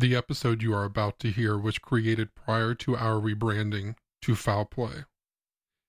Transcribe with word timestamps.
The 0.00 0.16
episode 0.16 0.62
you 0.62 0.72
are 0.72 0.84
about 0.84 1.18
to 1.18 1.30
hear 1.30 1.58
was 1.58 1.76
created 1.76 2.34
prior 2.34 2.72
to 2.74 2.96
our 2.96 3.20
rebranding 3.20 3.96
to 4.22 4.34
Foul 4.34 4.64
Play. 4.64 5.04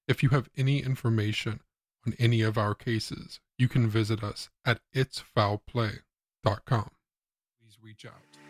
If 0.06 0.22
you 0.22 0.28
have 0.32 0.50
any 0.58 0.84
information 0.84 1.62
on 2.06 2.16
any 2.20 2.42
of 2.42 2.58
our 2.58 2.76
cases, 2.76 3.40
you 3.58 3.70
can 3.70 3.88
visit 3.88 4.22
us 4.22 4.50
at 4.66 4.82
itsfoulplay.com. 4.94 6.02
Please 6.44 7.78
reach 7.82 8.06
out. 8.06 8.41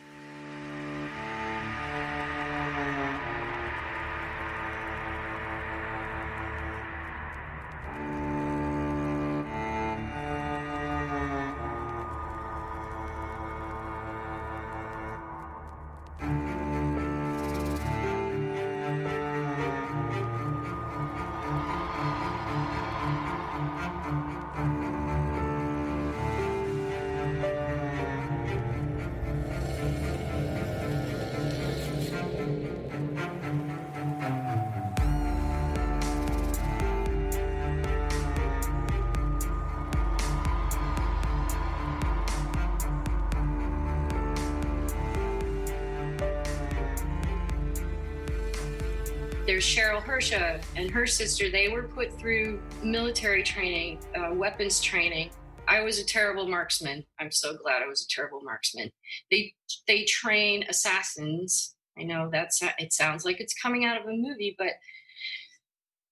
Her 50.92 51.08
sister. 51.08 51.50
They 51.50 51.70
were 51.70 51.84
put 51.84 52.18
through 52.20 52.62
military 52.84 53.44
training, 53.44 54.00
uh, 54.16 54.34
weapons 54.34 54.80
training. 54.82 55.32
I 55.68 55.82
was 55.82 56.00
a 56.00 56.06
terrible 56.06 56.48
marksman. 56.48 57.06
I'm 57.20 57.32
so 57.32 57.56
glad 57.56 57.82
I 57.82 57.88
was 57.88 58.02
a 58.02 58.14
terrible 58.14 58.42
marksman. 58.42 58.92
They 59.30 59.54
they 59.88 60.04
train 60.06 60.66
assassins. 60.70 61.76
I 61.98 62.04
know 62.04 62.30
that's 62.32 62.62
it 62.80 62.94
sounds 62.94 63.26
like 63.26 63.40
it's 63.40 63.54
coming 63.54 63.86
out 63.86 64.00
of 64.00 64.08
a 64.08 64.12
movie, 64.12 64.56
but 64.58 64.72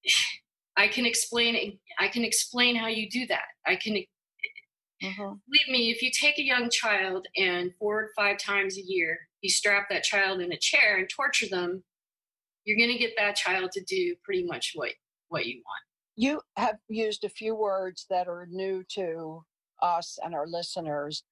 I 0.78 0.88
can 0.88 1.06
explain 1.06 1.78
I 2.00 2.08
can 2.08 2.24
explain 2.24 2.76
how 2.76 2.88
you 2.88 3.10
do 3.10 3.28
that. 3.28 3.46
I 3.66 3.76
can 3.76 4.04
Mm-hmm. 5.02 5.34
believe 5.50 5.70
me, 5.70 5.92
if 5.92 6.02
you 6.02 6.12
take 6.12 6.38
a 6.40 6.44
young 6.44 6.70
child 6.70 7.26
and 7.38 7.72
four 7.80 8.02
or 8.02 8.10
five 8.18 8.38
times 8.38 8.78
a 8.78 8.82
year 8.82 9.18
you 9.42 9.50
strap 9.50 9.88
that 9.90 10.04
child 10.04 10.42
in 10.42 10.52
a 10.52 10.58
chair 10.58 10.98
and 10.98 11.10
torture 11.10 11.48
them, 11.50 11.84
you're 12.70 12.78
going 12.78 12.96
to 12.96 13.00
get 13.00 13.14
that 13.18 13.36
child 13.36 13.72
to 13.72 13.84
do 13.86 14.16
pretty 14.24 14.46
much 14.46 14.74
what 14.76 14.92
what 15.30 15.48
you 15.48 15.56
want. 15.56 15.82
You 16.16 16.42
have 16.56 16.76
used 16.88 17.24
a 17.24 17.30
few 17.30 17.56
words 17.56 18.06
that 18.12 18.28
are 18.28 18.48
new 18.48 18.84
to 18.96 19.42
us 19.82 20.20
and 20.24 20.36
our 20.36 20.46
listeners. 20.48 21.24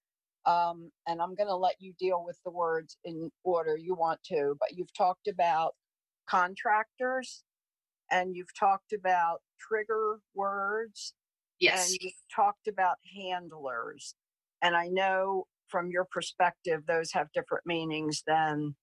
Um, 0.47 0.91
and 1.07 1.21
I'm 1.21 1.35
going 1.35 1.49
to 1.49 1.55
let 1.55 1.75
you 1.79 1.93
deal 1.99 2.23
with 2.25 2.39
the 2.43 2.51
words 2.51 2.97
in 3.03 3.29
order 3.43 3.77
you 3.77 3.93
want 3.93 4.23
to, 4.29 4.55
but 4.59 4.75
you've 4.75 4.93
talked 4.93 5.27
about 5.27 5.75
contractors 6.27 7.43
and 8.09 8.35
you've 8.35 8.57
talked 8.57 8.93
about 8.93 9.41
trigger 9.59 10.19
words 10.33 11.13
Yes. 11.59 11.91
and 11.91 11.99
you've 12.01 12.13
talked 12.33 12.67
about 12.67 12.95
handlers. 13.15 14.15
And 14.63 14.75
I 14.75 14.87
know 14.87 15.45
from 15.67 15.91
your 15.91 16.05
perspective, 16.09 16.81
those 16.87 17.11
have 17.11 17.27
different 17.33 17.65
meanings 17.67 18.23
than 18.25 18.75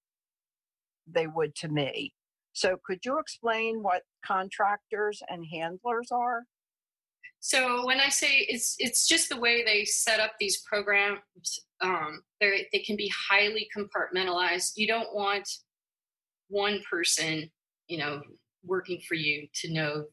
they 1.06 1.26
would 1.26 1.54
to 1.56 1.68
me. 1.68 2.12
So, 2.54 2.76
could 2.86 3.00
you 3.04 3.18
explain 3.18 3.82
what 3.82 4.02
contractors 4.24 5.22
and 5.28 5.44
handlers 5.52 6.08
are? 6.10 6.44
So 7.44 7.84
when 7.84 8.00
I 8.00 8.08
say 8.08 8.46
it's 8.48 8.74
it's 8.78 9.06
just 9.06 9.28
the 9.28 9.38
way 9.38 9.62
they 9.62 9.84
set 9.84 10.18
up 10.18 10.32
these 10.40 10.62
programs. 10.62 11.20
Um, 11.82 12.22
they 12.40 12.66
they 12.72 12.78
can 12.78 12.96
be 12.96 13.12
highly 13.28 13.68
compartmentalized. 13.76 14.72
You 14.76 14.86
don't 14.86 15.14
want 15.14 15.46
one 16.48 16.80
person, 16.90 17.50
you 17.86 17.98
know, 17.98 18.22
working 18.64 18.98
for 19.06 19.14
you 19.14 19.46
to 19.56 19.70
know 19.70 20.04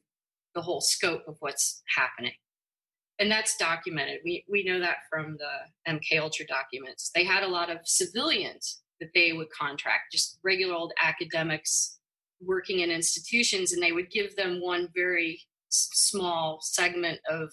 the 0.55 0.61
whole 0.61 0.81
scope 0.81 1.21
of 1.25 1.37
what's 1.39 1.81
happening, 1.95 2.33
and 3.17 3.31
that's 3.31 3.55
documented. 3.55 4.19
We 4.25 4.43
we 4.49 4.66
know 4.66 4.81
that 4.81 4.97
from 5.09 5.37
the 5.37 5.91
MK 5.93 6.19
Ultra 6.19 6.45
documents. 6.47 7.11
They 7.16 7.23
had 7.23 7.43
a 7.43 7.47
lot 7.47 7.69
of 7.69 7.77
civilians 7.85 8.81
that 8.99 9.11
they 9.16 9.31
would 9.31 9.47
contract, 9.57 10.11
just 10.11 10.37
regular 10.43 10.73
old 10.73 10.91
academics 11.01 12.00
working 12.44 12.79
in 12.79 12.91
institutions, 12.91 13.74
and 13.74 13.81
they 13.81 13.91
would 13.91 14.09
give 14.12 14.35
them 14.35 14.62
one 14.62 14.90
very 14.96 15.40
small 15.69 16.59
segment 16.62 17.19
of 17.29 17.50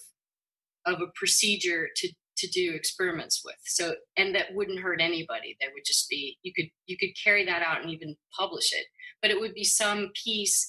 of 0.87 1.01
a 1.01 1.13
procedure 1.15 1.89
to 1.97 2.09
to 2.37 2.49
do 2.49 2.73
experiments 2.73 3.43
with. 3.45 3.57
So 3.65 3.95
and 4.17 4.35
that 4.35 4.55
wouldn't 4.55 4.81
hurt 4.81 5.01
anybody. 5.01 5.57
That 5.61 5.71
would 5.75 5.85
just 5.85 6.09
be 6.09 6.39
you 6.43 6.53
could 6.55 6.69
you 6.87 6.97
could 6.99 7.11
carry 7.23 7.45
that 7.47 7.63
out 7.63 7.83
and 7.83 7.91
even 7.91 8.17
publish 8.39 8.73
it. 8.73 8.87
But 9.21 9.31
it 9.31 9.41
would 9.41 9.55
be 9.55 9.65
some 9.65 10.11
piece 10.23 10.69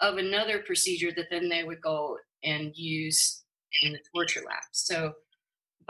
of 0.00 0.16
another 0.16 0.60
procedure 0.60 1.12
that 1.14 1.26
then 1.30 1.48
they 1.48 1.62
would 1.62 1.80
go 1.80 2.16
and 2.42 2.72
use 2.74 3.44
in 3.82 3.92
the 3.92 4.00
torture 4.12 4.40
lab. 4.40 4.62
So 4.72 5.12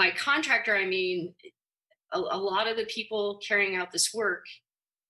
by 0.00 0.11
contractor 0.11 0.75
i 0.75 0.87
mean 0.87 1.34
a, 2.12 2.19
a 2.19 2.41
lot 2.41 2.67
of 2.67 2.77
the 2.77 2.87
people 2.87 3.38
carrying 3.47 3.77
out 3.77 3.93
this 3.93 4.12
work 4.15 4.44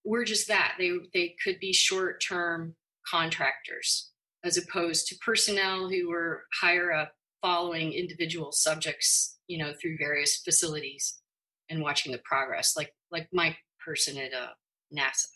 were 0.05 0.25
just 0.25 0.49
that 0.49 0.75
they 0.79 0.93
they 1.13 1.35
could 1.43 1.59
be 1.61 1.73
short 1.73 2.23
term 2.27 2.75
contractors 3.07 4.11
as 4.45 4.57
opposed 4.57 5.07
to 5.07 5.17
personnel 5.25 5.89
who 5.89 6.09
were 6.09 6.45
higher 6.61 6.93
up 6.93 7.13
following 7.43 7.93
individual 7.93 8.53
subjects 8.53 9.39
you 9.47 9.59
know 9.59 9.73
through 9.81 9.97
various 9.99 10.39
facilities 10.39 11.19
and 11.69 11.83
watching 11.83 12.13
the 12.13 12.21
progress 12.25 12.77
like 12.77 12.93
like 13.11 13.29
my 13.33 13.57
person 13.85 14.17
at 14.19 14.33
uh, 14.33 14.49
nasa 14.97 15.27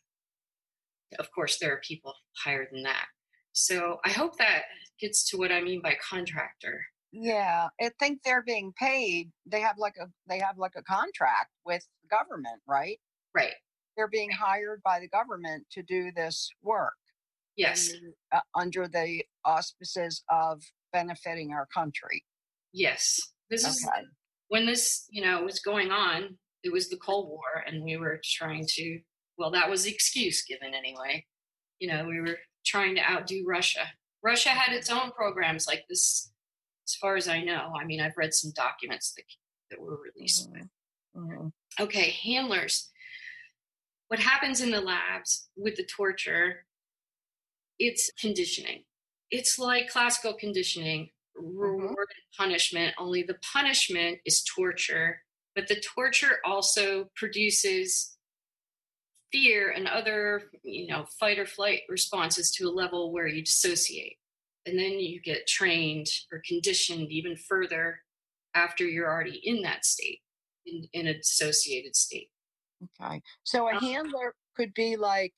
of 1.18 1.30
course 1.32 1.58
there 1.58 1.72
are 1.72 1.80
people 1.86 2.14
higher 2.44 2.66
than 2.72 2.82
that 2.82 3.06
so 3.52 3.98
i 4.04 4.10
hope 4.10 4.36
that 4.38 4.62
gets 5.00 5.28
to 5.28 5.36
what 5.36 5.52
i 5.52 5.60
mean 5.60 5.80
by 5.82 5.94
contractor 6.10 6.80
Yeah, 7.16 7.68
I 7.80 7.90
think 8.00 8.22
they're 8.24 8.42
being 8.42 8.72
paid. 8.76 9.30
They 9.46 9.60
have 9.60 9.78
like 9.78 9.94
a 10.00 10.06
they 10.28 10.40
have 10.40 10.58
like 10.58 10.72
a 10.76 10.82
contract 10.82 11.50
with 11.64 11.86
government, 12.10 12.60
right? 12.66 12.98
right 13.34 13.54
They're 13.96 14.08
being 14.08 14.30
hired 14.30 14.82
by 14.82 15.00
the 15.00 15.08
government 15.08 15.66
to 15.72 15.82
do 15.82 16.10
this 16.12 16.50
work. 16.62 16.94
yes 17.56 17.92
under, 17.94 18.12
uh, 18.32 18.40
under 18.56 18.88
the 18.88 19.24
auspices 19.44 20.24
of 20.28 20.60
benefiting 20.92 21.52
our 21.52 21.66
country. 21.72 22.24
yes 22.72 23.20
this 23.50 23.64
is 23.64 23.86
Okay. 23.86 24.02
when 24.48 24.66
this 24.66 25.06
you 25.10 25.22
know 25.22 25.42
was 25.44 25.60
going 25.60 25.90
on 25.92 26.36
it 26.64 26.72
was 26.72 26.88
the 26.88 26.96
cold 26.96 27.28
war 27.28 27.62
and 27.66 27.84
we 27.84 27.96
were 27.96 28.20
trying 28.24 28.64
to 28.66 29.00
well 29.38 29.50
that 29.52 29.70
was 29.70 29.84
the 29.84 29.92
excuse 29.92 30.44
given 30.44 30.74
anyway 30.74 31.24
you 31.78 31.86
know 31.88 32.04
we 32.04 32.20
were 32.20 32.38
trying 32.66 32.94
to 32.96 33.02
outdo 33.12 33.44
russia 33.46 33.84
russia 34.22 34.48
had 34.48 34.74
its 34.74 34.90
own 34.90 35.12
programs 35.12 35.66
like 35.68 35.84
this 35.88 36.32
as 36.88 36.94
far 36.96 37.14
as 37.16 37.28
i 37.28 37.40
know 37.40 37.72
i 37.80 37.84
mean 37.84 38.00
i've 38.00 38.16
read 38.16 38.34
some 38.34 38.50
documents 38.56 39.12
that, 39.14 39.24
that 39.70 39.80
were 39.80 39.98
released 40.02 40.50
Mhm. 40.52 40.68
Mhm. 41.16 41.52
okay 41.78 42.10
handlers 42.10 42.90
what 44.14 44.22
happens 44.22 44.60
in 44.60 44.70
the 44.70 44.80
labs 44.80 45.48
with 45.56 45.74
the 45.74 45.84
torture 45.84 46.66
it's 47.80 48.12
conditioning. 48.20 48.84
It's 49.32 49.58
like 49.58 49.88
classical 49.88 50.34
conditioning 50.34 51.08
reward 51.34 51.80
mm-hmm. 51.82 51.94
and 51.98 52.38
punishment 52.38 52.94
only 52.96 53.24
the 53.24 53.34
punishment 53.52 54.18
is 54.24 54.44
torture 54.44 55.20
but 55.56 55.66
the 55.66 55.82
torture 55.96 56.36
also 56.44 57.10
produces 57.16 58.16
fear 59.32 59.72
and 59.72 59.88
other 59.88 60.42
you 60.62 60.86
know 60.86 61.06
fight 61.18 61.40
or 61.40 61.46
flight 61.46 61.80
responses 61.88 62.52
to 62.52 62.68
a 62.68 62.70
level 62.70 63.12
where 63.12 63.26
you 63.26 63.42
dissociate. 63.42 64.18
And 64.64 64.78
then 64.78 65.00
you 65.00 65.20
get 65.20 65.48
trained 65.48 66.06
or 66.30 66.40
conditioned 66.46 67.10
even 67.10 67.34
further 67.34 67.98
after 68.54 68.84
you're 68.84 69.10
already 69.10 69.40
in 69.42 69.62
that 69.62 69.84
state 69.84 70.20
in, 70.66 70.84
in 70.92 71.08
a 71.08 71.14
dissociated 71.14 71.96
state 71.96 72.30
Okay. 73.00 73.20
So 73.44 73.68
a 73.68 73.74
Um, 73.74 73.80
handler 73.80 74.34
could 74.56 74.74
be 74.74 74.96
like 74.96 75.34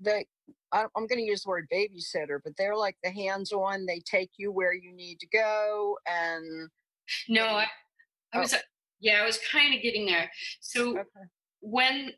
the 0.00 0.24
I'm 0.72 0.88
going 0.94 1.18
to 1.18 1.22
use 1.22 1.42
the 1.42 1.50
word 1.50 1.68
babysitter, 1.72 2.38
but 2.42 2.54
they're 2.56 2.76
like 2.76 2.96
the 3.02 3.10
hands-on. 3.10 3.86
They 3.86 4.00
take 4.00 4.30
you 4.38 4.50
where 4.50 4.72
you 4.72 4.92
need 4.94 5.20
to 5.20 5.26
go, 5.28 5.98
and 6.06 6.70
no 7.28 7.44
i, 7.44 7.66
I 8.32 8.38
Oh. 8.38 8.40
was 8.40 8.54
yeah 9.00 9.20
i 9.22 9.26
was 9.26 9.38
kind 9.50 9.74
of 9.74 9.82
getting 9.82 10.06
there 10.06 10.30
so 10.60 10.92
okay. 10.92 11.26
when 11.60 12.12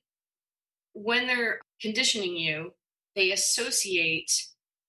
when 0.92 1.26
they're 1.26 1.60
conditioning 1.80 2.36
you 2.36 2.72
they 3.16 3.32
associate 3.32 4.30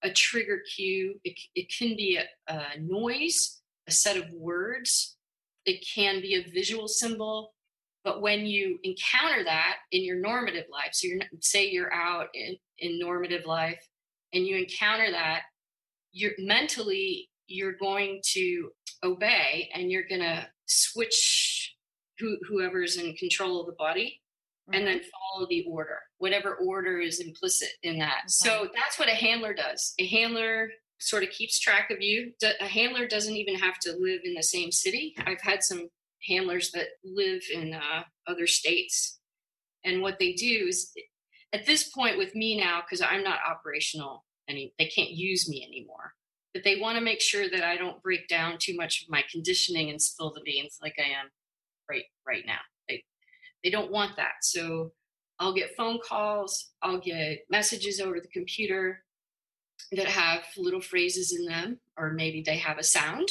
a 0.02 0.10
trigger 0.10 0.60
cue 0.76 1.18
it, 1.24 1.38
it 1.56 1.72
can 1.76 1.96
be 1.96 2.18
a, 2.18 2.52
a 2.52 2.78
noise 2.80 3.62
a 3.88 3.90
set 3.90 4.16
of 4.16 4.30
words 4.32 5.16
it 5.64 5.84
can 5.94 6.20
be 6.20 6.34
a 6.34 6.48
visual 6.52 6.86
symbol 6.86 7.55
but 8.06 8.22
when 8.22 8.46
you 8.46 8.78
encounter 8.84 9.42
that 9.42 9.78
in 9.90 10.04
your 10.04 10.20
normative 10.20 10.66
life, 10.70 10.90
so 10.92 11.08
you're 11.08 11.20
say 11.40 11.68
you're 11.68 11.92
out 11.92 12.28
in, 12.34 12.56
in 12.78 13.00
normative 13.00 13.44
life 13.44 13.84
and 14.32 14.46
you 14.46 14.56
encounter 14.56 15.10
that, 15.10 15.42
you're 16.12 16.30
mentally 16.38 17.28
you're 17.48 17.72
going 17.72 18.20
to 18.24 18.70
obey 19.02 19.68
and 19.74 19.90
you're 19.90 20.06
going 20.08 20.20
to 20.20 20.46
switch 20.66 21.74
who, 22.18 22.38
whoever's 22.48 22.96
in 22.96 23.12
control 23.14 23.60
of 23.60 23.66
the 23.66 23.72
body 23.72 24.20
and 24.72 24.86
then 24.86 24.98
mm-hmm. 24.98 25.08
follow 25.34 25.46
the 25.48 25.64
order, 25.68 25.98
whatever 26.18 26.54
order 26.54 27.00
is 27.00 27.20
implicit 27.20 27.70
in 27.82 27.98
that. 27.98 28.20
Okay. 28.20 28.28
So 28.28 28.68
that's 28.74 29.00
what 29.00 29.08
a 29.08 29.14
handler 29.14 29.52
does. 29.52 29.94
A 29.98 30.06
handler 30.06 30.70
sort 30.98 31.24
of 31.24 31.30
keeps 31.30 31.58
track 31.58 31.90
of 31.90 32.00
you. 32.00 32.32
A 32.60 32.64
handler 32.66 33.06
doesn't 33.06 33.36
even 33.36 33.56
have 33.56 33.78
to 33.80 33.96
live 33.98 34.20
in 34.24 34.34
the 34.34 34.42
same 34.42 34.70
city. 34.70 35.14
I've 35.18 35.40
had 35.40 35.62
some 35.62 35.88
handlers 36.26 36.70
that 36.72 36.88
live 37.04 37.42
in 37.52 37.74
uh, 37.74 38.02
other 38.26 38.46
states. 38.46 39.18
And 39.84 40.02
what 40.02 40.18
they 40.18 40.32
do 40.32 40.66
is, 40.68 40.92
at 41.52 41.66
this 41.66 41.88
point 41.90 42.18
with 42.18 42.34
me 42.34 42.58
now, 42.58 42.82
because 42.82 43.00
I'm 43.00 43.22
not 43.22 43.38
operational, 43.48 44.24
any 44.48 44.74
they 44.78 44.86
can't 44.86 45.10
use 45.10 45.48
me 45.48 45.64
anymore. 45.66 46.12
But 46.52 46.64
they 46.64 46.76
want 46.76 46.96
to 46.96 47.04
make 47.04 47.20
sure 47.20 47.50
that 47.50 47.62
I 47.64 47.76
don't 47.76 48.02
break 48.02 48.28
down 48.28 48.56
too 48.58 48.74
much 48.76 49.02
of 49.02 49.10
my 49.10 49.22
conditioning 49.30 49.90
and 49.90 50.00
spill 50.00 50.32
the 50.32 50.40
beans 50.40 50.78
like 50.80 50.94
I 50.98 51.10
am 51.20 51.28
right 51.88 52.04
right 52.26 52.44
now. 52.46 52.60
They 52.88 53.04
they 53.62 53.70
don't 53.70 53.92
want 53.92 54.16
that. 54.16 54.36
So 54.42 54.92
I'll 55.38 55.54
get 55.54 55.76
phone 55.76 55.98
calls, 56.06 56.72
I'll 56.82 57.00
get 57.00 57.40
messages 57.50 58.00
over 58.00 58.20
the 58.20 58.28
computer 58.28 59.04
that 59.92 60.06
have 60.06 60.44
little 60.56 60.80
phrases 60.80 61.36
in 61.38 61.44
them, 61.44 61.78
or 61.96 62.12
maybe 62.12 62.42
they 62.44 62.56
have 62.56 62.78
a 62.78 62.82
sound 62.82 63.28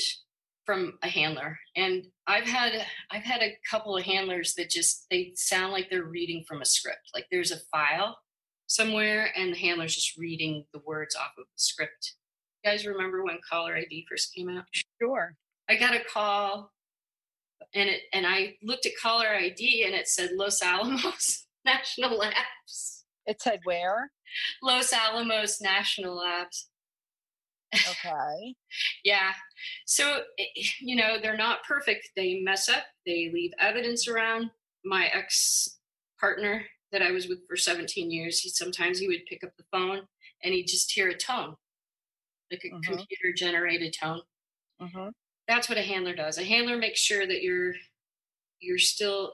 from 0.65 0.97
a 1.03 1.07
handler. 1.07 1.57
And 1.75 2.05
I've 2.27 2.47
had 2.47 2.85
I've 3.11 3.23
had 3.23 3.41
a 3.41 3.57
couple 3.69 3.95
of 3.95 4.03
handlers 4.03 4.55
that 4.55 4.69
just 4.69 5.05
they 5.09 5.33
sound 5.35 5.73
like 5.73 5.89
they're 5.89 6.05
reading 6.05 6.43
from 6.47 6.61
a 6.61 6.65
script. 6.65 7.11
Like 7.13 7.27
there's 7.31 7.51
a 7.51 7.59
file 7.71 8.17
somewhere 8.67 9.29
and 9.35 9.53
the 9.53 9.57
handler's 9.57 9.95
just 9.95 10.17
reading 10.17 10.65
the 10.73 10.81
words 10.85 11.15
off 11.15 11.33
of 11.37 11.45
the 11.45 11.57
script. 11.57 12.15
You 12.63 12.71
guys 12.71 12.85
remember 12.85 13.23
when 13.23 13.37
caller 13.47 13.75
ID 13.75 14.07
first 14.09 14.33
came 14.33 14.49
out? 14.49 14.65
Sure. 14.99 15.35
I 15.69 15.75
got 15.75 15.95
a 15.95 16.01
call 16.11 16.71
and 17.73 17.89
it 17.89 18.01
and 18.11 18.25
I 18.25 18.55
looked 18.63 18.85
at 18.85 18.93
caller 19.01 19.27
ID 19.27 19.83
and 19.85 19.93
it 19.93 20.07
said 20.07 20.31
Los 20.33 20.61
Alamos 20.63 21.45
National 21.65 22.17
Labs. 22.17 23.05
It 23.27 23.41
said 23.41 23.59
where? 23.63 24.11
Los 24.63 24.93
Alamos 24.93 25.61
National 25.61 26.15
Labs. 26.15 26.69
Okay. 27.89 28.55
yeah. 29.03 29.31
So, 29.85 30.21
eh, 30.39 30.61
you 30.79 30.95
know, 30.95 31.17
they're 31.21 31.37
not 31.37 31.63
perfect. 31.63 32.09
They 32.15 32.41
mess 32.43 32.69
up, 32.69 32.83
they 33.05 33.31
leave 33.33 33.51
evidence 33.59 34.07
around. 34.07 34.51
My 34.83 35.07
ex 35.07 35.79
partner 36.19 36.63
that 36.91 37.01
I 37.01 37.11
was 37.11 37.27
with 37.27 37.39
for 37.47 37.57
17 37.57 38.11
years, 38.11 38.39
he 38.39 38.49
sometimes 38.49 38.99
he 38.99 39.07
would 39.07 39.25
pick 39.27 39.43
up 39.43 39.51
the 39.57 39.65
phone 39.71 40.01
and 40.43 40.53
he'd 40.53 40.67
just 40.67 40.91
hear 40.91 41.09
a 41.09 41.17
tone, 41.17 41.55
like 42.51 42.63
a 42.63 42.67
mm-hmm. 42.67 42.79
computer 42.81 43.33
generated 43.35 43.95
tone. 43.99 44.21
Mm-hmm. 44.81 45.09
That's 45.47 45.69
what 45.69 45.77
a 45.77 45.81
handler 45.81 46.15
does. 46.15 46.37
A 46.37 46.43
handler 46.43 46.77
makes 46.77 46.99
sure 46.99 47.25
that 47.25 47.41
you're 47.41 47.73
you're 48.59 48.77
still 48.77 49.33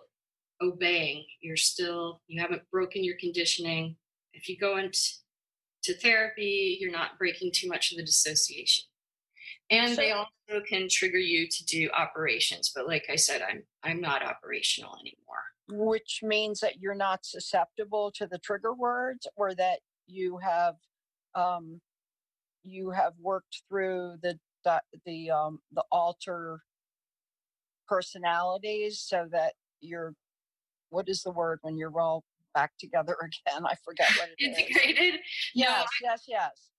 obeying. 0.61 1.25
You're 1.41 1.57
still 1.57 2.21
you 2.27 2.41
haven't 2.41 2.63
broken 2.71 3.03
your 3.03 3.17
conditioning. 3.19 3.95
If 4.33 4.47
you 4.47 4.57
go 4.57 4.77
into 4.77 4.99
to 5.83 5.93
therapy, 5.97 6.77
you're 6.79 6.91
not 6.91 7.17
breaking 7.17 7.51
too 7.53 7.67
much 7.67 7.91
of 7.91 7.97
the 7.97 8.03
dissociation. 8.03 8.85
And 9.69 9.95
so, 9.95 10.01
they 10.01 10.11
also 10.11 10.65
can 10.67 10.87
trigger 10.89 11.17
you 11.17 11.47
to 11.47 11.65
do 11.65 11.89
operations. 11.97 12.71
But 12.75 12.87
like 12.87 13.05
I 13.09 13.15
said, 13.15 13.41
I'm 13.41 13.63
I'm 13.83 14.01
not 14.01 14.23
operational 14.23 14.95
anymore. 14.99 15.87
Which 15.87 16.19
means 16.21 16.59
that 16.59 16.81
you're 16.81 16.93
not 16.93 17.25
susceptible 17.25 18.11
to 18.15 18.27
the 18.27 18.37
trigger 18.39 18.73
words 18.73 19.27
or 19.37 19.55
that 19.55 19.79
you 20.07 20.39
have 20.39 20.75
um, 21.35 21.79
you 22.63 22.91
have 22.91 23.13
worked 23.19 23.63
through 23.69 24.17
the 24.21 24.37
the 24.63 24.81
the, 25.05 25.31
um, 25.31 25.59
the 25.71 25.83
alter 25.91 26.61
personalities 27.87 28.99
so 28.99 29.27
that 29.31 29.53
you're 29.79 30.13
what 30.89 31.09
is 31.09 31.23
the 31.23 31.31
word 31.31 31.59
when 31.61 31.77
you're 31.77 31.99
all 31.99 32.23
back 32.53 32.71
together 32.79 33.15
again. 33.21 33.65
I 33.65 33.75
forget 33.85 34.09
what 34.17 34.29
it 34.37 34.43
integrated. 34.43 35.15
Is. 35.15 35.21
Yes, 35.53 35.87
no, 36.01 36.09
yes, 36.09 36.23
yes. 36.27 36.71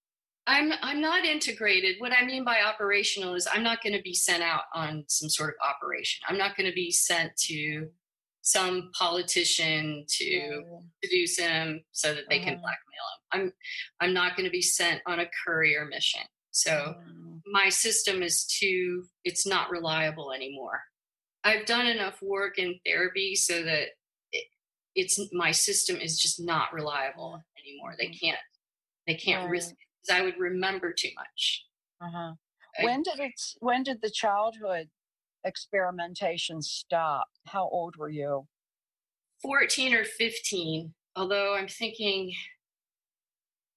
I'm 0.46 0.72
I'm 0.82 1.00
not 1.00 1.24
integrated. 1.24 1.96
What 1.98 2.12
I 2.12 2.24
mean 2.24 2.44
by 2.44 2.62
operational 2.62 3.34
is 3.34 3.46
I'm 3.52 3.62
not 3.62 3.82
going 3.82 3.94
to 3.94 4.02
be 4.02 4.14
sent 4.14 4.42
out 4.42 4.62
on 4.74 5.04
some 5.08 5.28
sort 5.28 5.50
of 5.50 5.68
operation. 5.68 6.22
I'm 6.28 6.38
not 6.38 6.56
going 6.56 6.68
to 6.68 6.74
be 6.74 6.90
sent 6.90 7.36
to 7.48 7.88
some 8.42 8.90
politician 8.98 10.04
to 10.08 10.24
yeah. 10.24 10.60
seduce 11.04 11.38
him 11.38 11.80
so 11.92 12.12
that 12.12 12.24
they 12.28 12.38
uh-huh. 12.38 12.44
can 12.44 12.54
blackmail 12.54 12.64
him. 12.64 13.20
I'm 13.32 13.52
I'm 14.00 14.14
not 14.14 14.36
going 14.36 14.46
to 14.46 14.50
be 14.50 14.62
sent 14.62 15.00
on 15.06 15.20
a 15.20 15.26
courier 15.44 15.86
mission. 15.86 16.22
So 16.50 16.72
uh-huh. 16.72 17.38
my 17.46 17.68
system 17.68 18.22
is 18.22 18.44
too 18.44 19.04
it's 19.24 19.46
not 19.46 19.70
reliable 19.70 20.32
anymore. 20.32 20.80
I've 21.44 21.66
done 21.66 21.86
enough 21.86 22.20
work 22.20 22.58
in 22.58 22.78
therapy 22.84 23.34
so 23.34 23.62
that 23.62 23.88
it's 24.94 25.18
my 25.32 25.50
system 25.50 25.96
is 25.96 26.18
just 26.18 26.40
not 26.40 26.72
reliable 26.72 27.42
anymore. 27.62 27.94
They 27.98 28.06
mm-hmm. 28.06 28.26
can't 28.26 28.38
they 29.06 29.14
can't 29.14 29.44
right. 29.44 29.50
risk 29.50 29.70
it 29.70 29.76
because 30.02 30.20
I 30.20 30.24
would 30.24 30.38
remember 30.38 30.92
too 30.92 31.10
much. 31.16 31.64
Uh-huh. 32.00 32.32
When 32.80 33.02
did 33.02 33.18
it 33.18 33.40
when 33.60 33.82
did 33.82 34.00
the 34.02 34.10
childhood 34.10 34.88
experimentation 35.44 36.62
stop? 36.62 37.28
How 37.46 37.68
old 37.68 37.96
were 37.96 38.10
you? 38.10 38.46
14 39.42 39.94
or 39.94 40.04
15. 40.04 40.94
Although 41.16 41.54
I'm 41.54 41.68
thinking 41.68 42.32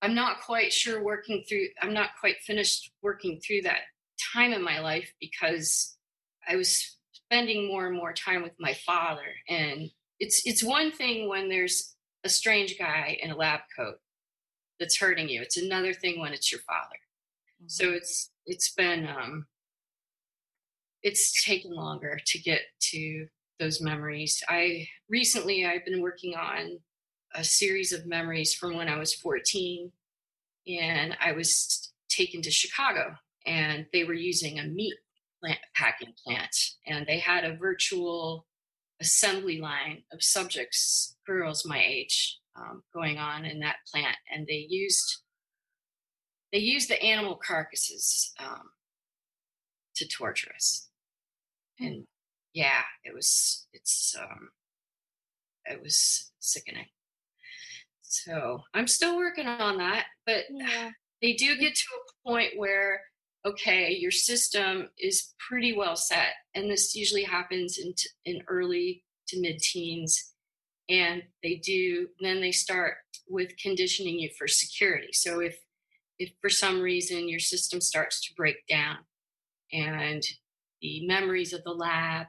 I'm 0.02 0.14
not 0.14 0.42
quite 0.42 0.72
sure 0.72 1.04
working 1.04 1.44
through 1.48 1.68
I'm 1.82 1.94
not 1.94 2.10
quite 2.20 2.38
finished 2.46 2.92
working 3.02 3.40
through 3.46 3.64
that 3.64 3.80
time 4.34 4.54
in 4.54 4.64
my 4.64 4.80
life 4.80 5.12
because 5.20 5.98
I 6.48 6.56
was 6.56 6.98
spending 7.12 7.68
more 7.68 7.88
and 7.88 7.96
more 7.96 8.14
time 8.14 8.44
with 8.44 8.54
my 8.60 8.74
father 8.74 9.34
and 9.50 9.90
it's 10.20 10.42
it's 10.46 10.64
one 10.64 10.92
thing 10.92 11.28
when 11.30 11.50
there's 11.50 11.96
a 12.24 12.30
strange 12.30 12.78
guy 12.78 13.18
in 13.22 13.32
a 13.32 13.36
lab 13.36 13.62
coat 13.78 13.96
that's 14.80 14.98
hurting 14.98 15.30
you. 15.30 15.42
It's 15.42 15.58
another 15.58 15.94
thing 15.94 16.20
when 16.20 16.34
it's 16.34 16.52
your 16.52 16.62
father. 16.62 17.00
Mm-hmm. 17.62 17.68
So 17.68 17.92
it's 17.92 18.32
it's 18.46 18.74
been 18.74 19.08
um, 19.08 19.46
it's 21.04 21.44
taken 21.44 21.72
longer 21.72 22.20
to 22.26 22.40
get 22.40 22.62
to 22.92 23.28
those 23.60 23.82
memories. 23.82 24.42
I 24.50 24.88
recently 25.10 25.66
I've 25.66 25.86
been 25.86 26.02
working 26.02 26.36
on 26.36 26.80
a 27.34 27.44
series 27.44 27.92
of 27.92 28.06
memories 28.06 28.54
from 28.54 28.76
when 28.76 28.88
I 28.88 28.98
was 28.98 29.14
14 29.14 29.92
and 30.68 31.18
I 31.22 31.34
was 31.34 31.92
taken 32.10 32.42
to 32.42 32.52
Chicago 32.52 33.16
and 33.46 33.86
they 33.94 34.04
were 34.04 34.14
using 34.14 34.60
a 34.60 34.64
meat 34.64 34.96
plant 35.42 35.60
packing 35.76 36.14
plant 36.24 36.56
and 36.88 37.06
they 37.06 37.20
had 37.20 37.44
a 37.44 37.56
virtual 37.56 38.46
assembly 39.02 39.60
line 39.60 40.04
of 40.12 40.24
subjects, 40.24 41.18
girls 41.26 41.66
my 41.66 41.84
age, 41.84 42.40
um, 42.56 42.84
going 42.94 43.18
on 43.18 43.46
in 43.46 43.60
that 43.60 43.78
plant, 43.92 44.16
and 44.34 44.48
they 44.48 44.66
used 44.70 45.22
they 46.52 46.60
used 46.60 46.90
the 46.90 47.02
animal 47.02 47.36
carcasses 47.36 48.32
um, 48.40 48.70
to 49.96 50.08
torture 50.08 50.52
us, 50.56 50.90
hmm. 51.80 51.86
and 51.86 52.08
yeah, 52.54 52.84
it 53.04 53.14
was 53.14 53.68
it's 53.74 54.16
um, 54.20 54.50
it 55.66 55.82
was 55.82 56.32
sickening. 56.40 56.86
So 58.02 58.62
I'm 58.74 58.88
still 58.88 59.18
working 59.18 59.48
on 59.48 59.78
that, 59.78 60.06
but 60.26 60.46
yeah. 60.50 60.92
they 61.22 61.34
do 61.34 61.58
get 61.58 61.76
to 61.76 61.84
a 61.84 62.30
point 62.30 62.52
where 62.56 63.02
okay, 63.46 63.92
your 63.92 64.12
system 64.12 64.90
is 64.98 65.34
pretty 65.38 65.76
well 65.78 65.96
set. 65.96 66.34
And 66.56 66.70
this 66.70 66.96
usually 66.96 67.24
happens 67.24 67.78
in, 67.78 67.94
t- 67.94 68.10
in 68.26 68.42
early 68.48 69.04
to 69.28 69.40
mid 69.40 69.60
teens. 69.60 70.34
And 70.90 71.24
they 71.44 71.56
do, 71.56 72.08
then 72.20 72.42
they 72.42 72.52
start 72.52 72.96
with 73.28 73.58
conditioning 73.58 74.20
you 74.20 74.30
for 74.38 74.48
security. 74.48 75.10
So 75.14 75.40
if, 75.40 75.58
if 76.20 76.32
for 76.42 76.50
some 76.50 76.82
reason 76.82 77.30
your 77.30 77.40
system 77.40 77.82
starts 77.82 78.26
to 78.26 78.34
break 78.36 78.66
down 78.68 78.98
and 79.72 80.24
the 80.82 81.06
memories 81.08 81.54
of 81.54 81.64
the 81.64 81.72
lab 81.72 82.28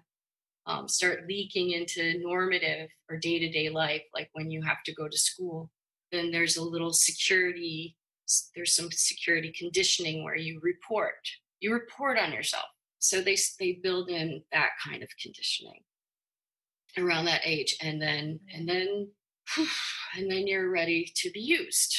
um, 0.67 0.89
start 0.89 1.29
leaking 1.29 1.71
into 1.71 2.19
normative 2.19 2.89
or 3.09 3.19
day 3.19 3.39
to 3.39 3.49
day 3.49 3.69
life, 3.69 4.03
like 4.15 4.29
when 4.33 4.51
you 4.51 4.63
have 4.63 4.83
to 4.85 4.95
go 4.95 5.09
to 5.09 5.19
school, 5.19 5.71
then 6.11 6.31
there's 6.31 6.57
a 6.57 6.65
little 6.65 6.93
security 6.93 7.97
there's 8.55 8.75
some 8.75 8.91
security 8.91 9.53
conditioning 9.57 10.25
where 10.25 10.37
you 10.37 10.61
report 10.63 11.15
you 11.61 11.73
report 11.73 12.19
on 12.19 12.33
yourself 12.33 12.65
so 12.99 13.21
they 13.21 13.37
they 13.59 13.79
build 13.83 14.09
in 14.09 14.43
that 14.53 14.71
kind 14.85 15.03
of 15.03 15.09
conditioning 15.21 15.81
around 16.99 17.25
that 17.25 17.43
age 17.45 17.77
and 17.83 18.01
then 18.01 18.39
and 18.53 18.69
then 18.69 19.09
and 20.17 20.31
then 20.31 20.47
you're 20.47 20.71
ready 20.71 21.11
to 21.15 21.31
be 21.31 21.41
used 21.41 21.97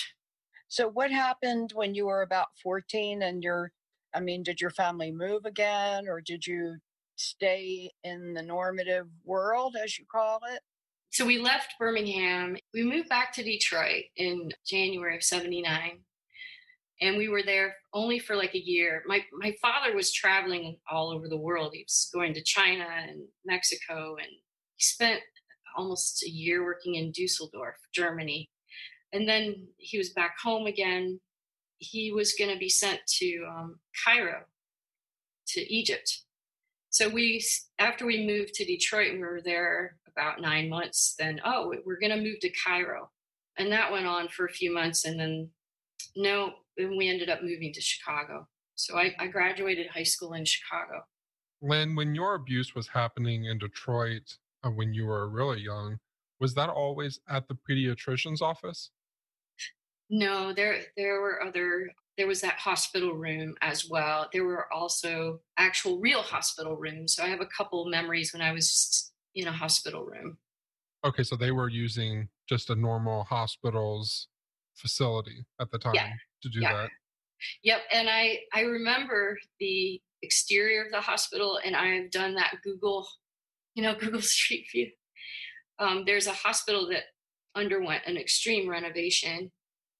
so 0.67 0.89
what 0.89 1.11
happened 1.11 1.71
when 1.75 1.95
you 1.95 2.07
were 2.07 2.23
about 2.23 2.47
14 2.61 3.21
and 3.21 3.43
your 3.43 3.71
i 4.13 4.19
mean 4.19 4.43
did 4.43 4.59
your 4.59 4.71
family 4.71 5.11
move 5.11 5.45
again 5.45 6.07
or 6.07 6.19
did 6.19 6.45
you 6.45 6.77
stay 7.17 7.91
in 8.03 8.33
the 8.33 8.41
normative 8.41 9.07
world, 9.25 9.75
as 9.81 9.97
you 9.97 10.05
call 10.09 10.39
it? 10.51 10.61
So 11.09 11.25
we 11.25 11.39
left 11.39 11.75
Birmingham. 11.79 12.57
We 12.73 12.83
moved 12.83 13.09
back 13.09 13.33
to 13.33 13.43
Detroit 13.43 14.05
in 14.15 14.51
January 14.65 15.15
of 15.15 15.23
79. 15.23 15.99
And 17.01 17.17
we 17.17 17.29
were 17.29 17.43
there 17.43 17.75
only 17.93 18.17
for 18.19 18.35
like 18.35 18.55
a 18.55 18.65
year. 18.65 19.03
My 19.05 19.21
my 19.31 19.55
father 19.61 19.95
was 19.95 20.11
traveling 20.11 20.77
all 20.89 21.11
over 21.11 21.27
the 21.27 21.37
world. 21.37 21.73
He 21.73 21.83
was 21.83 22.09
going 22.13 22.33
to 22.33 22.43
China 22.43 22.87
and 23.07 23.21
Mexico 23.45 24.15
and 24.15 24.29
he 24.29 24.83
spent 24.83 25.21
almost 25.75 26.23
a 26.23 26.29
year 26.29 26.63
working 26.63 26.95
in 26.95 27.11
Dusseldorf, 27.11 27.75
Germany. 27.93 28.49
And 29.13 29.27
then 29.29 29.67
he 29.77 29.97
was 29.97 30.09
back 30.09 30.35
home 30.43 30.65
again. 30.65 31.19
He 31.77 32.11
was 32.11 32.33
going 32.33 32.51
to 32.51 32.59
be 32.59 32.69
sent 32.69 32.99
to 33.19 33.45
um, 33.47 33.79
Cairo, 34.03 34.43
to 35.49 35.73
Egypt. 35.73 36.23
So 36.89 37.07
we, 37.07 37.45
after 37.77 38.05
we 38.05 38.25
moved 38.25 38.55
to 38.55 38.65
Detroit, 38.65 39.11
and 39.11 39.21
we 39.21 39.27
were 39.27 39.41
there 39.43 39.97
about 40.17 40.41
nine 40.41 40.69
months. 40.69 41.15
Then, 41.17 41.39
oh, 41.45 41.73
we're 41.85 41.99
going 41.99 42.11
to 42.11 42.21
move 42.21 42.39
to 42.41 42.49
Cairo, 42.49 43.11
and 43.57 43.71
that 43.71 43.91
went 43.91 44.07
on 44.07 44.27
for 44.27 44.45
a 44.45 44.51
few 44.51 44.73
months. 44.73 45.05
And 45.05 45.19
then, 45.19 45.49
no, 46.15 46.53
and 46.77 46.97
we 46.97 47.09
ended 47.09 47.29
up 47.29 47.41
moving 47.41 47.73
to 47.73 47.81
Chicago. 47.81 48.47
So 48.75 48.97
I, 48.97 49.13
I 49.19 49.27
graduated 49.27 49.87
high 49.87 50.03
school 50.03 50.33
in 50.33 50.45
Chicago. 50.45 51.03
Lynn, 51.61 51.95
when 51.95 52.13
your 52.13 52.35
abuse 52.35 52.75
was 52.75 52.87
happening 52.87 53.45
in 53.45 53.57
Detroit, 53.57 54.37
uh, 54.63 54.69
when 54.69 54.93
you 54.93 55.05
were 55.05 55.29
really 55.29 55.61
young, 55.61 55.97
was 56.39 56.53
that 56.53 56.69
always 56.69 57.19
at 57.29 57.47
the 57.47 57.57
pediatrician's 57.69 58.41
office? 58.41 58.91
No, 60.09 60.53
there 60.53 60.81
there 60.95 61.19
were 61.19 61.43
other 61.43 61.89
there 62.17 62.27
was 62.27 62.41
that 62.41 62.55
hospital 62.55 63.13
room 63.13 63.55
as 63.61 63.89
well. 63.89 64.27
There 64.31 64.45
were 64.45 64.71
also 64.71 65.39
actual 65.57 65.99
real 65.99 66.21
hospital 66.21 66.75
rooms. 66.75 67.15
So 67.15 67.23
I 67.23 67.27
have 67.27 67.41
a 67.41 67.47
couple 67.47 67.85
memories 67.89 68.33
when 68.33 68.41
I 68.41 68.51
was 68.51 69.11
in 69.35 69.47
a 69.47 69.51
hospital 69.51 70.05
room. 70.05 70.37
Okay, 71.05 71.23
so 71.23 71.35
they 71.35 71.51
were 71.51 71.69
using 71.69 72.27
just 72.49 72.69
a 72.69 72.75
normal 72.75 73.23
hospital's 73.23 74.29
facility 74.77 75.45
at 75.59 75.71
the 75.71 75.79
time 75.79 75.95
yeah. 75.95 76.09
to 76.43 76.49
do 76.49 76.59
yeah. 76.59 76.73
that. 76.73 76.89
Yep, 77.63 77.81
and 77.93 78.09
I 78.09 78.39
I 78.53 78.61
remember 78.61 79.37
the 79.59 80.01
exterior 80.23 80.85
of 80.85 80.91
the 80.91 81.01
hospital, 81.01 81.59
and 81.63 81.75
I've 81.75 82.11
done 82.11 82.35
that 82.35 82.55
Google, 82.63 83.07
you 83.75 83.83
know, 83.83 83.95
Google 83.99 84.21
Street 84.21 84.67
View. 84.71 84.91
Um, 85.79 86.03
there's 86.05 86.27
a 86.27 86.33
hospital 86.33 86.87
that 86.89 87.03
underwent 87.55 88.03
an 88.05 88.17
extreme 88.17 88.69
renovation. 88.69 89.51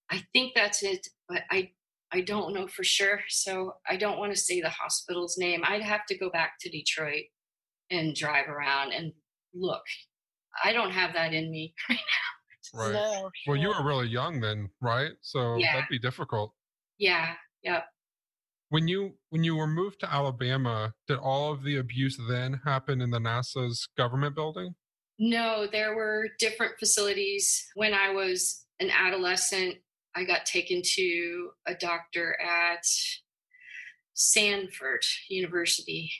I 0.09 0.23
think 0.33 0.53
that's 0.55 0.83
it, 0.83 1.07
but 1.27 1.43
I 1.51 1.71
I 2.11 2.21
don't 2.21 2.53
know 2.53 2.67
for 2.67 2.83
sure. 2.83 3.19
So 3.27 3.73
I 3.87 3.97
don't 3.97 4.17
want 4.17 4.33
to 4.33 4.39
say 4.39 4.61
the 4.61 4.69
hospital's 4.69 5.37
name. 5.37 5.61
I'd 5.65 5.83
have 5.83 6.05
to 6.07 6.17
go 6.17 6.29
back 6.29 6.53
to 6.61 6.69
Detroit 6.69 7.25
and 7.91 8.15
drive 8.15 8.47
around 8.47 8.93
and 8.93 9.11
look. 9.53 9.83
I 10.63 10.73
don't 10.73 10.91
have 10.91 11.13
that 11.13 11.33
in 11.33 11.51
me 11.51 11.73
right 11.89 11.97
now. 11.97 12.36
Right. 12.73 12.93
No, 12.93 13.29
well, 13.47 13.55
you 13.55 13.69
were 13.69 13.83
really 13.83 14.07
young 14.07 14.39
then, 14.39 14.69
right? 14.81 15.11
So 15.21 15.55
yeah. 15.55 15.73
that'd 15.73 15.89
be 15.89 15.99
difficult. 15.99 16.53
Yeah. 16.97 17.33
Yep. 17.63 17.85
When 18.69 18.87
you 18.87 19.13
when 19.29 19.43
you 19.43 19.55
were 19.55 19.67
moved 19.67 19.99
to 20.01 20.13
Alabama, 20.13 20.93
did 21.07 21.17
all 21.17 21.51
of 21.51 21.63
the 21.63 21.77
abuse 21.77 22.19
then 22.29 22.61
happen 22.65 23.01
in 23.01 23.11
the 23.11 23.19
NASA's 23.19 23.87
government 23.97 24.35
building? 24.35 24.75
No, 25.19 25.67
there 25.71 25.95
were 25.95 26.29
different 26.37 26.73
facilities. 26.77 27.65
When 27.75 27.93
I 27.93 28.11
was 28.11 28.65
an 28.79 28.91
adolescent, 28.91 29.75
I 30.15 30.25
got 30.25 30.45
taken 30.45 30.81
to 30.83 31.49
a 31.65 31.73
doctor 31.73 32.37
at 32.41 32.83
Sanford 34.13 35.03
University. 35.29 36.11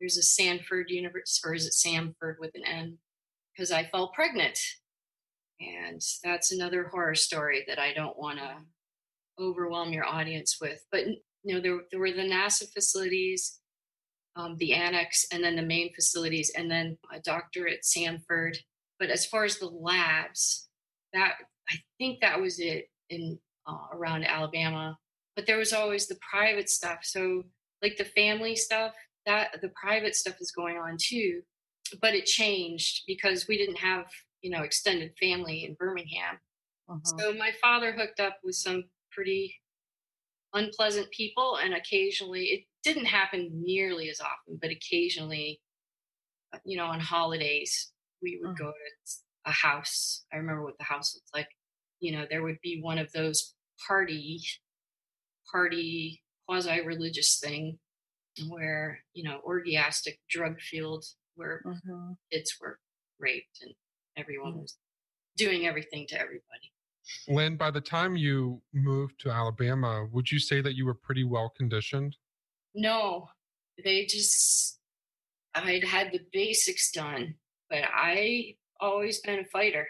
There's 0.00 0.16
a 0.16 0.22
Sanford 0.22 0.86
University, 0.88 1.40
or 1.44 1.54
is 1.54 1.66
it 1.66 1.74
Sanford 1.74 2.36
with 2.40 2.52
an 2.54 2.64
N? 2.64 2.98
Because 3.54 3.70
I 3.70 3.84
fell 3.84 4.12
pregnant. 4.14 4.58
And 5.60 6.00
that's 6.24 6.52
another 6.52 6.88
horror 6.88 7.14
story 7.14 7.64
that 7.68 7.78
I 7.78 7.92
don't 7.92 8.18
want 8.18 8.38
to 8.38 8.56
overwhelm 9.38 9.92
your 9.92 10.06
audience 10.06 10.58
with. 10.60 10.84
But, 10.90 11.06
you 11.42 11.54
know, 11.54 11.60
there, 11.60 11.80
there 11.90 12.00
were 12.00 12.12
the 12.12 12.22
NASA 12.22 12.72
facilities, 12.72 13.60
um, 14.36 14.56
the 14.58 14.72
annex, 14.72 15.26
and 15.32 15.44
then 15.44 15.56
the 15.56 15.62
main 15.62 15.92
facilities, 15.94 16.50
and 16.56 16.70
then 16.70 16.96
a 17.12 17.20
doctor 17.20 17.68
at 17.68 17.84
Sanford. 17.84 18.56
But 18.98 19.10
as 19.10 19.26
far 19.26 19.44
as 19.44 19.58
the 19.58 19.66
labs, 19.66 20.68
that 21.12 21.34
I 21.68 21.74
think 21.98 22.20
that 22.20 22.40
was 22.40 22.58
it 22.58 22.86
in 23.10 23.38
uh, 23.66 23.86
around 23.92 24.24
Alabama. 24.24 24.96
But 25.36 25.46
there 25.46 25.58
was 25.58 25.72
always 25.72 26.06
the 26.06 26.18
private 26.30 26.68
stuff. 26.68 27.00
So 27.02 27.44
like 27.82 27.96
the 27.96 28.04
family 28.04 28.56
stuff, 28.56 28.92
that 29.26 29.60
the 29.60 29.70
private 29.80 30.14
stuff 30.14 30.36
is 30.40 30.52
going 30.52 30.76
on 30.76 30.96
too. 31.00 31.42
But 32.00 32.14
it 32.14 32.26
changed 32.26 33.02
because 33.06 33.48
we 33.48 33.56
didn't 33.56 33.78
have 33.78 34.06
you 34.42 34.50
know 34.50 34.62
extended 34.62 35.12
family 35.20 35.64
in 35.64 35.74
Birmingham. 35.74 36.38
Uh-huh. 36.88 37.18
So 37.18 37.32
my 37.34 37.52
father 37.60 37.92
hooked 37.92 38.20
up 38.20 38.38
with 38.42 38.56
some 38.56 38.84
pretty 39.12 39.54
unpleasant 40.54 41.10
people, 41.10 41.58
and 41.62 41.74
occasionally 41.74 42.44
it 42.46 42.64
didn't 42.82 43.06
happen 43.06 43.50
nearly 43.52 44.08
as 44.08 44.20
often, 44.20 44.58
but 44.60 44.70
occasionally, 44.70 45.60
uh, 46.54 46.58
you 46.64 46.76
know, 46.76 46.86
on 46.86 47.00
holidays 47.00 47.92
we 48.22 48.38
would 48.42 48.50
uh-huh. 48.50 48.66
go 48.66 48.70
to 48.70 49.16
a 49.46 49.52
house. 49.52 50.24
I 50.32 50.36
remember 50.36 50.62
what 50.62 50.78
the 50.78 50.84
house 50.84 51.14
looked 51.14 51.34
like 51.34 51.48
you 52.00 52.12
know 52.12 52.26
there 52.28 52.42
would 52.42 52.58
be 52.62 52.80
one 52.80 52.98
of 52.98 53.12
those 53.12 53.54
party 53.86 54.42
party 55.50 56.22
quasi 56.46 56.80
religious 56.80 57.38
thing 57.38 57.78
where 58.48 58.98
you 59.12 59.22
know 59.22 59.40
orgiastic 59.46 60.18
drug 60.28 60.58
field 60.60 61.04
where 61.36 61.62
mm-hmm. 61.64 62.12
kids 62.32 62.56
were 62.60 62.78
raped 63.18 63.58
and 63.62 63.74
everyone 64.16 64.52
mm-hmm. 64.52 64.60
was 64.60 64.76
doing 65.36 65.66
everything 65.66 66.06
to 66.08 66.14
everybody 66.14 66.72
lynn 67.28 67.56
by 67.56 67.70
the 67.70 67.80
time 67.80 68.16
you 68.16 68.60
moved 68.72 69.18
to 69.18 69.30
alabama 69.30 70.06
would 70.12 70.30
you 70.30 70.38
say 70.38 70.60
that 70.60 70.74
you 70.74 70.84
were 70.84 70.94
pretty 70.94 71.24
well 71.24 71.52
conditioned 71.56 72.16
no 72.74 73.28
they 73.84 74.04
just 74.04 74.78
i'd 75.54 75.84
had 75.84 76.12
the 76.12 76.20
basics 76.32 76.90
done 76.92 77.34
but 77.68 77.80
i 77.94 78.54
always 78.80 79.20
been 79.20 79.40
a 79.40 79.44
fighter 79.46 79.86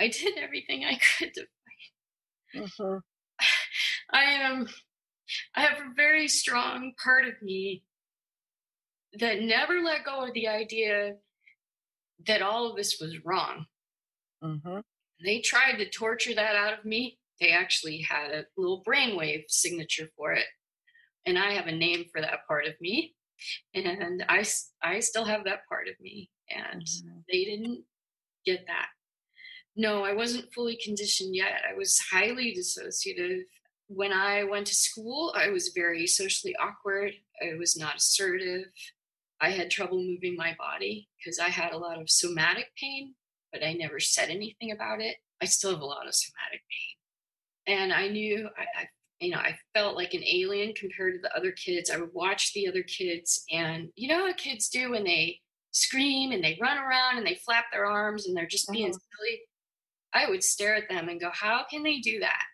I 0.00 0.08
did 0.08 0.38
everything 0.38 0.84
I 0.84 0.98
could 1.18 1.34
to 1.34 1.40
fight. 1.42 2.62
Mm-hmm. 2.64 2.96
I 4.12 4.22
am. 4.24 4.66
I 5.54 5.60
have 5.60 5.78
a 5.78 5.94
very 5.94 6.26
strong 6.26 6.92
part 7.02 7.26
of 7.26 7.34
me 7.42 7.84
that 9.20 9.42
never 9.42 9.80
let 9.80 10.04
go 10.04 10.26
of 10.26 10.34
the 10.34 10.48
idea 10.48 11.14
that 12.26 12.42
all 12.42 12.70
of 12.70 12.76
this 12.76 12.98
was 13.00 13.24
wrong. 13.24 13.66
Mm-hmm. 14.42 14.80
They 15.24 15.40
tried 15.40 15.76
to 15.78 15.88
torture 15.90 16.34
that 16.34 16.56
out 16.56 16.78
of 16.78 16.84
me. 16.84 17.18
They 17.40 17.50
actually 17.50 17.98
had 17.98 18.30
a 18.30 18.44
little 18.56 18.82
brainwave 18.86 19.44
signature 19.48 20.08
for 20.16 20.32
it. 20.32 20.46
And 21.26 21.38
I 21.38 21.52
have 21.52 21.66
a 21.66 21.72
name 21.72 22.06
for 22.12 22.20
that 22.20 22.46
part 22.48 22.66
of 22.66 22.74
me. 22.80 23.14
And 23.74 24.22
I, 24.28 24.44
I 24.82 25.00
still 25.00 25.24
have 25.24 25.44
that 25.44 25.66
part 25.68 25.88
of 25.88 25.94
me. 26.00 26.30
And 26.50 26.82
mm-hmm. 26.82 27.18
they 27.30 27.44
didn't 27.44 27.84
get 28.44 28.66
that 28.66 28.88
no, 29.76 30.04
I 30.04 30.12
wasn't 30.12 30.52
fully 30.52 30.78
conditioned 30.82 31.34
yet. 31.34 31.62
I 31.68 31.76
was 31.76 31.98
highly 32.12 32.54
dissociative. 32.54 33.42
When 33.88 34.12
I 34.12 34.44
went 34.44 34.66
to 34.66 34.74
school, 34.74 35.32
I 35.36 35.48
was 35.48 35.72
very 35.74 36.06
socially 36.06 36.54
awkward. 36.60 37.12
I 37.42 37.56
was 37.58 37.76
not 37.76 37.96
assertive. 37.96 38.64
I 39.40 39.50
had 39.50 39.70
trouble 39.70 39.98
moving 39.98 40.36
my 40.36 40.54
body 40.58 41.08
because 41.18 41.38
I 41.38 41.48
had 41.48 41.72
a 41.72 41.78
lot 41.78 42.00
of 42.00 42.10
somatic 42.10 42.66
pain, 42.78 43.14
but 43.52 43.64
I 43.64 43.72
never 43.72 43.98
said 43.98 44.28
anything 44.28 44.72
about 44.72 45.00
it. 45.00 45.16
I 45.42 45.46
still 45.46 45.70
have 45.70 45.80
a 45.80 45.86
lot 45.86 46.06
of 46.06 46.14
somatic 46.14 46.60
pain. 47.66 47.76
And 47.78 47.92
I 47.92 48.08
knew 48.08 48.48
I, 48.58 48.82
I 48.82 48.88
you 49.20 49.30
know, 49.30 49.38
I 49.38 49.56
felt 49.74 49.96
like 49.96 50.14
an 50.14 50.24
alien 50.24 50.72
compared 50.74 51.14
to 51.14 51.20
the 51.20 51.34
other 51.36 51.52
kids. 51.52 51.90
I 51.90 51.98
would 51.98 52.14
watch 52.14 52.54
the 52.54 52.66
other 52.66 52.82
kids, 52.82 53.44
and 53.52 53.90
you 53.94 54.08
know 54.08 54.22
what 54.22 54.38
kids 54.38 54.70
do 54.70 54.90
when 54.90 55.04
they 55.04 55.40
scream 55.72 56.32
and 56.32 56.42
they 56.42 56.58
run 56.60 56.78
around 56.78 57.18
and 57.18 57.26
they 57.26 57.38
flap 57.44 57.66
their 57.70 57.86
arms 57.86 58.26
and 58.26 58.36
they're 58.36 58.46
just 58.46 58.70
being 58.72 58.90
uh-huh. 58.90 58.98
silly. 59.18 59.40
I 60.12 60.28
would 60.28 60.42
stare 60.42 60.74
at 60.74 60.88
them 60.88 61.08
and 61.08 61.20
go, 61.20 61.30
How 61.32 61.64
can 61.70 61.82
they 61.82 61.98
do 61.98 62.20
that? 62.20 62.44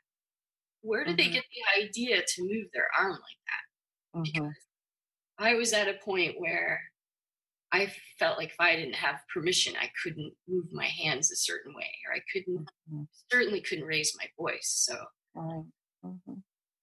Where 0.83 1.05
did 1.05 1.17
mm-hmm. 1.17 1.29
they 1.29 1.33
get 1.33 1.45
the 1.45 1.83
idea 1.85 2.23
to 2.27 2.43
move 2.43 2.67
their 2.73 2.89
arm 2.99 3.13
like 3.13 3.21
that? 3.21 4.19
Mm-hmm. 4.19 4.23
Because 4.25 4.55
I 5.39 5.55
was 5.55 5.73
at 5.73 5.89
a 5.89 5.95
point 6.05 6.35
where 6.39 6.81
I 7.73 7.93
felt 8.19 8.39
like 8.39 8.51
if 8.51 8.61
I 8.61 8.77
didn't 8.77 8.95
have 8.95 9.21
permission, 9.33 9.75
I 9.79 9.91
couldn't 10.03 10.33
move 10.49 10.67
my 10.73 10.87
hands 10.87 11.31
a 11.31 11.37
certain 11.37 11.75
way, 11.75 11.91
or 12.09 12.15
I 12.15 12.21
couldn't, 12.33 12.69
mm-hmm. 12.91 13.03
certainly 13.31 13.61
couldn't 13.61 13.85
raise 13.85 14.17
my 14.19 14.27
voice. 14.39 14.87
So, 14.89 14.97
mm-hmm. 15.37 16.33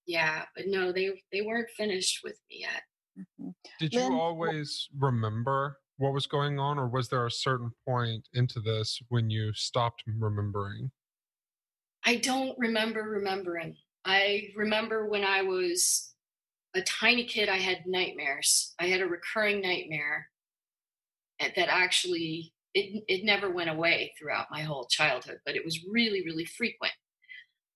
yeah, 0.05 0.43
but 0.55 0.65
no, 0.67 0.91
they 0.91 1.21
they 1.31 1.41
weren't 1.41 1.69
finished 1.75 2.19
with 2.23 2.37
me 2.49 2.59
yet. 2.61 2.83
Mm-hmm. 3.17 3.49
Did 3.79 3.93
you 3.93 4.01
always 4.01 4.89
remember 4.97 5.77
what 5.97 6.13
was 6.13 6.27
going 6.27 6.59
on, 6.59 6.77
or 6.77 6.87
was 6.87 7.09
there 7.09 7.25
a 7.25 7.31
certain 7.31 7.71
point 7.87 8.27
into 8.33 8.59
this 8.59 8.99
when 9.09 9.29
you 9.29 9.53
stopped 9.53 10.03
remembering? 10.05 10.91
I 12.05 12.17
don't 12.17 12.57
remember 12.59 13.01
remembering. 13.01 13.77
I 14.05 14.49
remember 14.57 15.07
when 15.07 15.23
I 15.23 15.43
was 15.43 16.12
a 16.75 16.81
tiny 16.81 17.25
kid, 17.25 17.49
I 17.49 17.57
had 17.57 17.85
nightmares. 17.85 18.73
I 18.79 18.87
had 18.87 19.01
a 19.01 19.07
recurring 19.07 19.61
nightmare 19.61 20.27
that 21.39 21.67
actually 21.69 22.53
it 22.73 23.03
it 23.07 23.25
never 23.25 23.51
went 23.51 23.69
away 23.69 24.13
throughout 24.17 24.47
my 24.51 24.61
whole 24.61 24.87
childhood, 24.89 25.39
but 25.45 25.55
it 25.55 25.65
was 25.65 25.85
really 25.89 26.23
really 26.25 26.45
frequent 26.45 26.93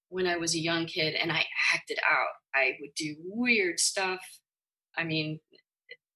when 0.10 0.28
I 0.28 0.38
was 0.38 0.56
a 0.56 0.60
young 0.60 0.86
kid, 0.86 1.16
and 1.16 1.32
I 1.32 1.46
acted 1.74 2.00
out. 2.10 2.30
I 2.56 2.78
would 2.80 2.94
do 2.96 3.16
weird 3.26 3.80
stuff. 3.80 4.22
I 4.98 5.04
mean, 5.04 5.40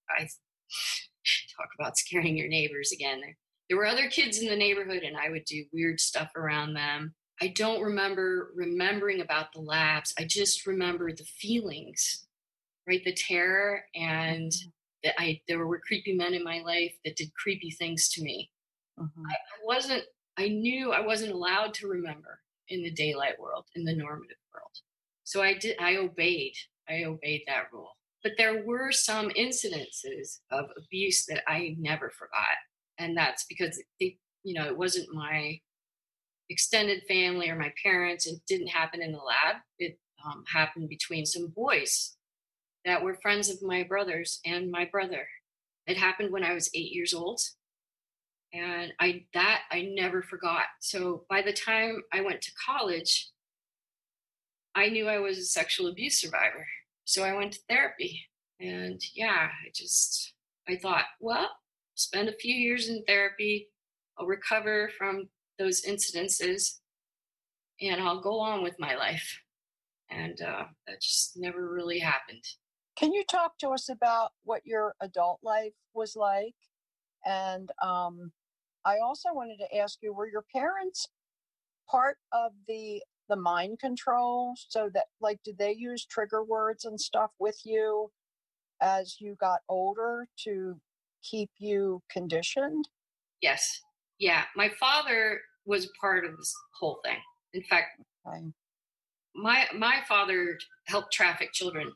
I 0.09 0.23
talk 1.57 1.69
about 1.79 1.97
scaring 1.97 2.37
your 2.37 2.47
neighbors 2.47 2.91
again. 2.91 3.21
There 3.69 3.77
were 3.77 3.85
other 3.85 4.09
kids 4.09 4.39
in 4.39 4.47
the 4.47 4.55
neighborhood, 4.55 5.03
and 5.03 5.17
I 5.17 5.29
would 5.29 5.45
do 5.45 5.65
weird 5.71 5.99
stuff 5.99 6.31
around 6.35 6.73
them. 6.73 7.13
I 7.41 7.47
don't 7.47 7.81
remember 7.81 8.51
remembering 8.55 9.21
about 9.21 9.51
the 9.53 9.61
labs. 9.61 10.13
I 10.17 10.25
just 10.25 10.67
remember 10.67 11.11
the 11.11 11.23
feelings, 11.23 12.27
right? 12.91 13.03
The 13.05 13.13
terror 13.13 13.83
and 13.95 14.51
mm-hmm. 14.51 14.69
that 15.03 15.13
I 15.17 15.39
there 15.47 15.65
were 15.65 15.79
creepy 15.79 16.13
men 16.13 16.33
in 16.33 16.43
my 16.43 16.59
life 16.59 16.93
that 17.05 17.15
did 17.15 17.33
creepy 17.41 17.71
things 17.71 18.09
to 18.09 18.21
me. 18.21 18.51
Mm-hmm. 18.99 19.23
I, 19.29 19.33
I 19.33 19.65
wasn't. 19.65 20.03
I 20.37 20.47
knew 20.49 20.91
I 20.91 21.05
wasn't 21.05 21.33
allowed 21.33 21.73
to 21.75 21.87
remember 21.87 22.39
in 22.69 22.83
the 22.83 22.91
daylight 22.91 23.39
world, 23.39 23.65
in 23.75 23.85
the 23.85 23.95
normative 23.95 24.37
world. 24.53 24.71
So 25.23 25.41
I 25.41 25.53
did. 25.57 25.77
I 25.79 25.97
obeyed. 25.97 26.53
I 26.89 27.05
obeyed 27.05 27.43
that 27.47 27.71
rule. 27.71 27.91
But 28.23 28.33
there 28.37 28.63
were 28.65 28.91
some 28.91 29.29
incidences 29.29 30.39
of 30.51 30.65
abuse 30.77 31.25
that 31.25 31.43
I 31.47 31.75
never 31.79 32.11
forgot. 32.11 32.57
And 32.99 33.17
that's 33.17 33.45
because 33.49 33.81
they, 33.99 34.17
you 34.43 34.53
know, 34.53 34.67
it 34.67 34.77
wasn't 34.77 35.13
my 35.13 35.59
extended 36.49 37.01
family 37.07 37.49
or 37.49 37.55
my 37.55 37.73
parents. 37.83 38.27
It 38.27 38.39
didn't 38.47 38.67
happen 38.67 39.01
in 39.01 39.11
the 39.11 39.17
lab. 39.17 39.55
It 39.79 39.97
um, 40.23 40.43
happened 40.53 40.89
between 40.89 41.25
some 41.25 41.47
boys 41.55 42.15
that 42.85 43.03
were 43.03 43.15
friends 43.21 43.49
of 43.49 43.61
my 43.61 43.83
brothers 43.83 44.39
and 44.45 44.71
my 44.71 44.85
brother. 44.85 45.27
It 45.87 45.97
happened 45.97 46.31
when 46.31 46.43
I 46.43 46.53
was 46.53 46.69
eight 46.73 46.91
years 46.91 47.13
old. 47.13 47.41
And 48.53 48.91
I 48.99 49.25
that 49.33 49.61
I 49.71 49.93
never 49.93 50.21
forgot. 50.21 50.65
So 50.81 51.25
by 51.29 51.41
the 51.41 51.53
time 51.53 52.01
I 52.11 52.21
went 52.21 52.41
to 52.41 52.51
college, 52.65 53.31
I 54.75 54.89
knew 54.89 55.07
I 55.07 55.19
was 55.19 55.37
a 55.37 55.43
sexual 55.43 55.87
abuse 55.87 56.19
survivor. 56.19 56.65
So 57.05 57.23
I 57.23 57.35
went 57.35 57.53
to 57.53 57.59
therapy. 57.69 58.27
And 58.59 59.01
yeah, 59.13 59.47
I 59.47 59.71
just, 59.73 60.33
I 60.67 60.75
thought, 60.75 61.05
well, 61.19 61.49
spend 61.95 62.29
a 62.29 62.37
few 62.37 62.53
years 62.53 62.89
in 62.89 63.03
therapy. 63.05 63.69
I'll 64.17 64.27
recover 64.27 64.89
from 64.97 65.29
those 65.57 65.81
incidences 65.81 66.79
and 67.81 68.01
I'll 68.01 68.21
go 68.21 68.39
on 68.39 68.63
with 68.63 68.79
my 68.79 68.95
life. 68.95 69.41
And 70.09 70.39
uh, 70.41 70.65
that 70.87 71.01
just 71.01 71.37
never 71.37 71.73
really 71.73 71.99
happened. 71.99 72.43
Can 72.95 73.13
you 73.13 73.23
talk 73.23 73.57
to 73.59 73.69
us 73.69 73.89
about 73.89 74.31
what 74.43 74.65
your 74.65 74.95
adult 75.01 75.39
life 75.43 75.73
was 75.93 76.15
like? 76.15 76.55
And 77.25 77.69
um, 77.81 78.31
I 78.85 78.97
also 78.97 79.29
wanted 79.33 79.57
to 79.59 79.77
ask 79.77 79.99
you 80.01 80.13
were 80.13 80.29
your 80.29 80.45
parents 80.53 81.07
part 81.89 82.17
of 82.31 82.51
the 82.67 83.01
the 83.29 83.35
mind 83.35 83.79
control 83.79 84.53
so 84.57 84.89
that 84.93 85.05
like 85.21 85.39
did 85.43 85.57
they 85.57 85.71
use 85.71 86.05
trigger 86.05 86.43
words 86.43 86.85
and 86.85 86.99
stuff 86.99 87.31
with 87.39 87.57
you 87.63 88.11
as 88.81 89.17
you 89.19 89.37
got 89.39 89.61
older 89.69 90.27
to 90.43 90.79
keep 91.23 91.49
you 91.57 92.01
conditioned 92.11 92.89
yes 93.41 93.79
yeah 94.19 94.43
my 94.55 94.69
father 94.79 95.39
was 95.65 95.89
part 95.99 96.25
of 96.25 96.35
this 96.35 96.53
whole 96.77 96.99
thing 97.05 97.17
in 97.53 97.63
fact 97.69 98.01
okay. 98.27 98.43
my 99.33 99.65
my 99.77 99.99
father 100.09 100.57
helped 100.87 101.13
traffic 101.13 101.53
children 101.53 101.89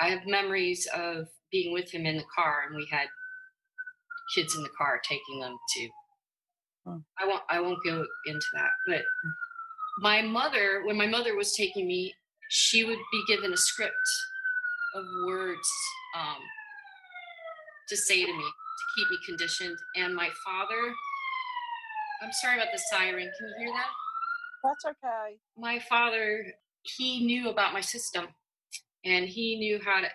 i 0.00 0.08
have 0.08 0.26
memories 0.26 0.86
of 0.94 1.26
being 1.50 1.72
with 1.72 1.90
him 1.90 2.06
in 2.06 2.16
the 2.16 2.24
car 2.34 2.62
and 2.66 2.76
we 2.76 2.86
had 2.90 3.06
kids 4.34 4.54
in 4.56 4.62
the 4.62 4.70
car 4.78 5.00
taking 5.08 5.40
them 5.40 5.56
to 5.74 5.88
hmm. 6.86 6.98
I 7.20 7.26
won't 7.26 7.42
I 7.50 7.60
won't 7.60 7.84
go 7.84 8.04
into 8.26 8.46
that, 8.54 8.70
but 8.86 8.98
hmm 8.98 9.30
my 9.98 10.22
mother, 10.22 10.82
when 10.84 10.96
my 10.96 11.06
mother 11.06 11.36
was 11.36 11.54
taking 11.54 11.86
me, 11.86 12.14
she 12.48 12.84
would 12.84 12.98
be 13.10 13.24
given 13.28 13.52
a 13.52 13.56
script 13.56 13.94
of 14.94 15.04
words 15.26 15.68
um, 16.18 16.38
to 17.88 17.96
say 17.96 18.24
to 18.24 18.32
me 18.32 18.44
to 18.44 18.84
keep 18.96 19.10
me 19.10 19.18
conditioned. 19.26 19.76
And 19.96 20.14
my 20.14 20.28
father, 20.44 20.92
I'm 22.22 22.32
sorry 22.32 22.56
about 22.56 22.72
the 22.72 22.80
siren. 22.90 23.30
Can 23.38 23.48
you 23.48 23.54
hear 23.58 23.74
that? 23.74 23.90
That's 24.64 24.84
okay. 24.84 25.36
My 25.56 25.78
father, 25.78 26.46
he 26.82 27.24
knew 27.24 27.48
about 27.48 27.72
my 27.72 27.80
system 27.80 28.28
and 29.04 29.26
he 29.26 29.56
knew 29.56 29.80
how 29.84 30.00
to 30.00 30.08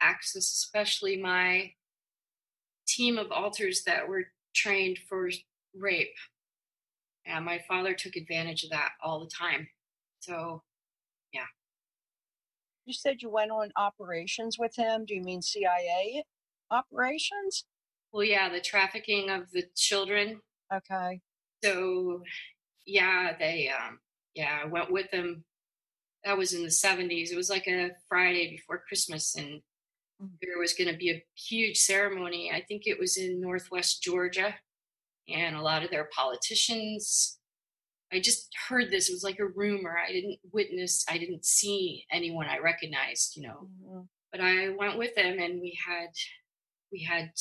access, 0.00 0.44
especially 0.44 1.16
my 1.16 1.72
team 2.86 3.18
of 3.18 3.30
alters 3.30 3.82
that 3.86 4.08
were 4.08 4.24
trained 4.54 4.98
for 5.08 5.30
rape 5.74 6.14
and 7.26 7.44
my 7.44 7.60
father 7.68 7.94
took 7.94 8.16
advantage 8.16 8.64
of 8.64 8.70
that 8.70 8.90
all 9.02 9.20
the 9.20 9.30
time. 9.30 9.68
So, 10.20 10.62
yeah. 11.32 11.46
You 12.84 12.92
said 12.92 13.22
you 13.22 13.30
went 13.30 13.50
on 13.50 13.70
operations 13.76 14.58
with 14.58 14.74
him. 14.76 15.04
Do 15.04 15.14
you 15.14 15.22
mean 15.22 15.42
CIA 15.42 16.24
operations? 16.70 17.64
Well, 18.12 18.24
yeah, 18.24 18.48
the 18.48 18.60
trafficking 18.60 19.30
of 19.30 19.50
the 19.52 19.64
children. 19.76 20.40
Okay. 20.72 21.20
So, 21.62 22.22
yeah, 22.86 23.36
they, 23.38 23.70
um, 23.70 24.00
yeah, 24.34 24.60
I 24.64 24.66
went 24.66 24.90
with 24.90 25.10
them. 25.10 25.44
That 26.24 26.38
was 26.38 26.54
in 26.54 26.62
the 26.62 26.68
70s. 26.68 27.30
It 27.32 27.36
was 27.36 27.50
like 27.50 27.66
a 27.66 27.90
Friday 28.08 28.50
before 28.50 28.84
Christmas, 28.86 29.34
and 29.34 29.60
mm. 30.22 30.28
there 30.40 30.58
was 30.58 30.72
going 30.72 30.90
to 30.90 30.96
be 30.96 31.10
a 31.10 31.24
huge 31.34 31.78
ceremony. 31.78 32.50
I 32.54 32.62
think 32.62 32.82
it 32.86 32.98
was 32.98 33.16
in 33.16 33.40
Northwest 33.40 34.02
Georgia 34.02 34.54
and 35.28 35.56
a 35.56 35.62
lot 35.62 35.82
of 35.82 35.90
their 35.90 36.08
politicians. 36.14 37.38
I 38.12 38.20
just 38.20 38.48
heard 38.68 38.90
this. 38.90 39.08
It 39.08 39.14
was 39.14 39.24
like 39.24 39.38
a 39.38 39.46
rumor. 39.46 39.96
I 39.98 40.12
didn't 40.12 40.38
witness, 40.52 41.04
I 41.08 41.18
didn't 41.18 41.46
see 41.46 42.04
anyone 42.10 42.46
I 42.46 42.58
recognized, 42.58 43.36
you 43.36 43.48
know. 43.48 43.68
Mm-hmm. 43.84 44.00
But 44.30 44.40
I 44.40 44.70
went 44.70 44.98
with 44.98 45.14
them 45.14 45.38
and 45.38 45.60
we 45.60 45.78
had 45.86 46.08
we 46.90 47.02
had 47.02 47.32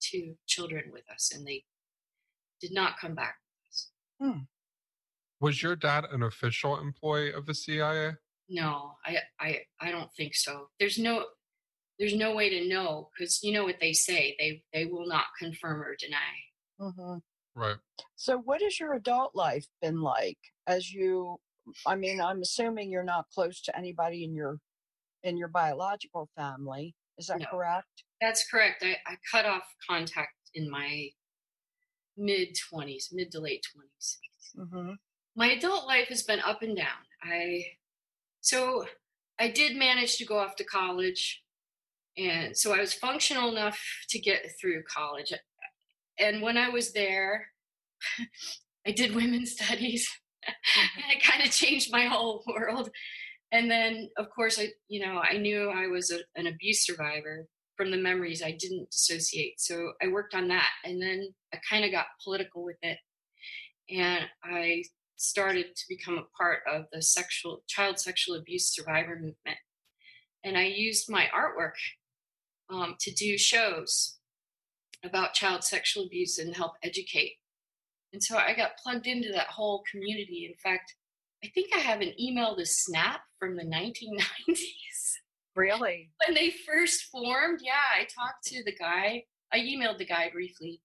two 0.00 0.34
children 0.46 0.84
with 0.92 1.04
us 1.12 1.32
and 1.34 1.46
they 1.46 1.64
did 2.60 2.72
not 2.72 2.98
come 2.98 3.14
back. 3.14 3.36
Hmm. 4.20 4.40
Was 5.46 5.62
your 5.62 5.76
dad 5.76 6.06
an 6.10 6.24
official 6.24 6.76
employee 6.80 7.32
of 7.32 7.46
the 7.46 7.54
CIA? 7.54 8.16
No, 8.48 8.94
I 9.06 9.18
I 9.38 9.60
I 9.80 9.92
don't 9.92 10.10
think 10.16 10.34
so. 10.34 10.70
There's 10.80 10.98
no 10.98 11.24
there's 12.00 12.16
no 12.16 12.34
way 12.34 12.50
to 12.50 12.68
know 12.68 13.10
because 13.16 13.38
you 13.44 13.52
know 13.52 13.62
what 13.62 13.76
they 13.80 13.92
say. 13.92 14.34
They 14.40 14.64
they 14.74 14.86
will 14.86 15.06
not 15.06 15.26
confirm 15.38 15.82
or 15.82 15.94
deny. 16.00 16.34
Mm-hmm. 16.80 17.18
Right. 17.54 17.76
So, 18.16 18.38
what 18.38 18.60
has 18.60 18.80
your 18.80 18.94
adult 18.94 19.36
life 19.36 19.66
been 19.80 20.00
like? 20.00 20.38
As 20.66 20.92
you, 20.92 21.36
I 21.86 21.94
mean, 21.94 22.20
I'm 22.20 22.42
assuming 22.42 22.90
you're 22.90 23.04
not 23.04 23.26
close 23.32 23.62
to 23.62 23.78
anybody 23.78 24.24
in 24.24 24.34
your 24.34 24.58
in 25.22 25.36
your 25.36 25.46
biological 25.46 26.28
family. 26.36 26.96
Is 27.18 27.28
that 27.28 27.38
no, 27.38 27.46
correct? 27.52 28.02
That's 28.20 28.44
correct. 28.50 28.82
I, 28.84 28.96
I 29.06 29.14
cut 29.30 29.46
off 29.46 29.62
contact 29.88 30.34
in 30.54 30.68
my 30.68 31.10
mid 32.16 32.56
20s, 32.74 33.12
mid 33.12 33.30
to 33.30 33.38
late 33.38 33.64
20s. 33.76 34.16
Mm-hmm. 34.58 34.94
My 35.36 35.52
adult 35.52 35.86
life 35.86 36.08
has 36.08 36.22
been 36.22 36.40
up 36.40 36.62
and 36.62 36.76
down. 36.76 36.86
I 37.22 37.64
so 38.40 38.86
I 39.38 39.48
did 39.48 39.76
manage 39.76 40.16
to 40.16 40.24
go 40.24 40.38
off 40.38 40.56
to 40.56 40.64
college, 40.64 41.42
and 42.16 42.56
so 42.56 42.74
I 42.74 42.80
was 42.80 42.94
functional 42.94 43.50
enough 43.50 43.78
to 44.08 44.18
get 44.18 44.46
through 44.60 44.82
college 44.84 45.32
and 46.18 46.42
when 46.42 46.56
I 46.56 46.68
was 46.68 46.92
there, 46.92 47.48
I 48.86 48.92
did 48.92 49.14
women's 49.14 49.52
studies. 49.52 50.08
Mm-hmm. 50.46 51.00
and 51.02 51.16
it 51.16 51.24
kind 51.24 51.42
of 51.42 51.50
changed 51.50 51.90
my 51.90 52.04
whole 52.04 52.44
world. 52.46 52.90
And 53.52 53.70
then, 53.70 54.08
of 54.16 54.28
course, 54.30 54.58
I 54.60 54.68
you 54.88 55.04
know 55.04 55.20
I 55.20 55.38
knew 55.38 55.70
I 55.70 55.86
was 55.86 56.10
a, 56.10 56.18
an 56.36 56.46
abuse 56.46 56.84
survivor 56.84 57.46
from 57.76 57.90
the 57.90 57.96
memories. 57.96 58.42
I 58.42 58.52
didn't 58.52 58.90
dissociate, 58.90 59.60
so 59.60 59.92
I 60.02 60.08
worked 60.08 60.34
on 60.34 60.48
that. 60.48 60.68
And 60.84 61.00
then 61.00 61.28
I 61.52 61.58
kind 61.68 61.84
of 61.84 61.90
got 61.90 62.06
political 62.22 62.64
with 62.64 62.76
it, 62.82 62.98
and 63.90 64.24
I 64.44 64.82
started 65.16 65.74
to 65.74 65.84
become 65.88 66.18
a 66.18 66.36
part 66.36 66.60
of 66.70 66.84
the 66.92 67.02
sexual 67.02 67.62
child 67.66 67.98
sexual 67.98 68.36
abuse 68.36 68.74
survivor 68.74 69.14
movement. 69.14 69.58
And 70.44 70.56
I 70.56 70.64
used 70.64 71.10
my 71.10 71.26
artwork 71.34 71.74
um, 72.70 72.96
to 73.00 73.12
do 73.12 73.38
shows 73.38 74.18
about 75.04 75.34
child 75.34 75.64
sexual 75.64 76.04
abuse 76.04 76.38
and 76.38 76.54
help 76.54 76.72
educate. 76.82 77.34
And 78.12 78.22
so 78.22 78.36
I 78.36 78.54
got 78.54 78.78
plugged 78.82 79.06
into 79.06 79.30
that 79.32 79.48
whole 79.48 79.82
community. 79.90 80.48
In 80.50 80.56
fact, 80.62 80.94
I 81.44 81.48
think 81.48 81.70
I 81.74 81.78
have 81.78 82.00
an 82.00 82.18
email 82.20 82.56
to 82.56 82.64
Snap 82.64 83.20
from 83.38 83.56
the 83.56 83.64
1990s. 83.64 84.56
Really? 85.54 86.10
when 86.26 86.34
they 86.34 86.50
first 86.50 87.04
formed, 87.04 87.60
yeah, 87.62 87.72
I 87.94 88.04
talked 88.04 88.44
to 88.46 88.64
the 88.64 88.74
guy. 88.74 89.24
I 89.52 89.58
emailed 89.58 89.98
the 89.98 90.06
guy 90.06 90.30
briefly 90.32 90.80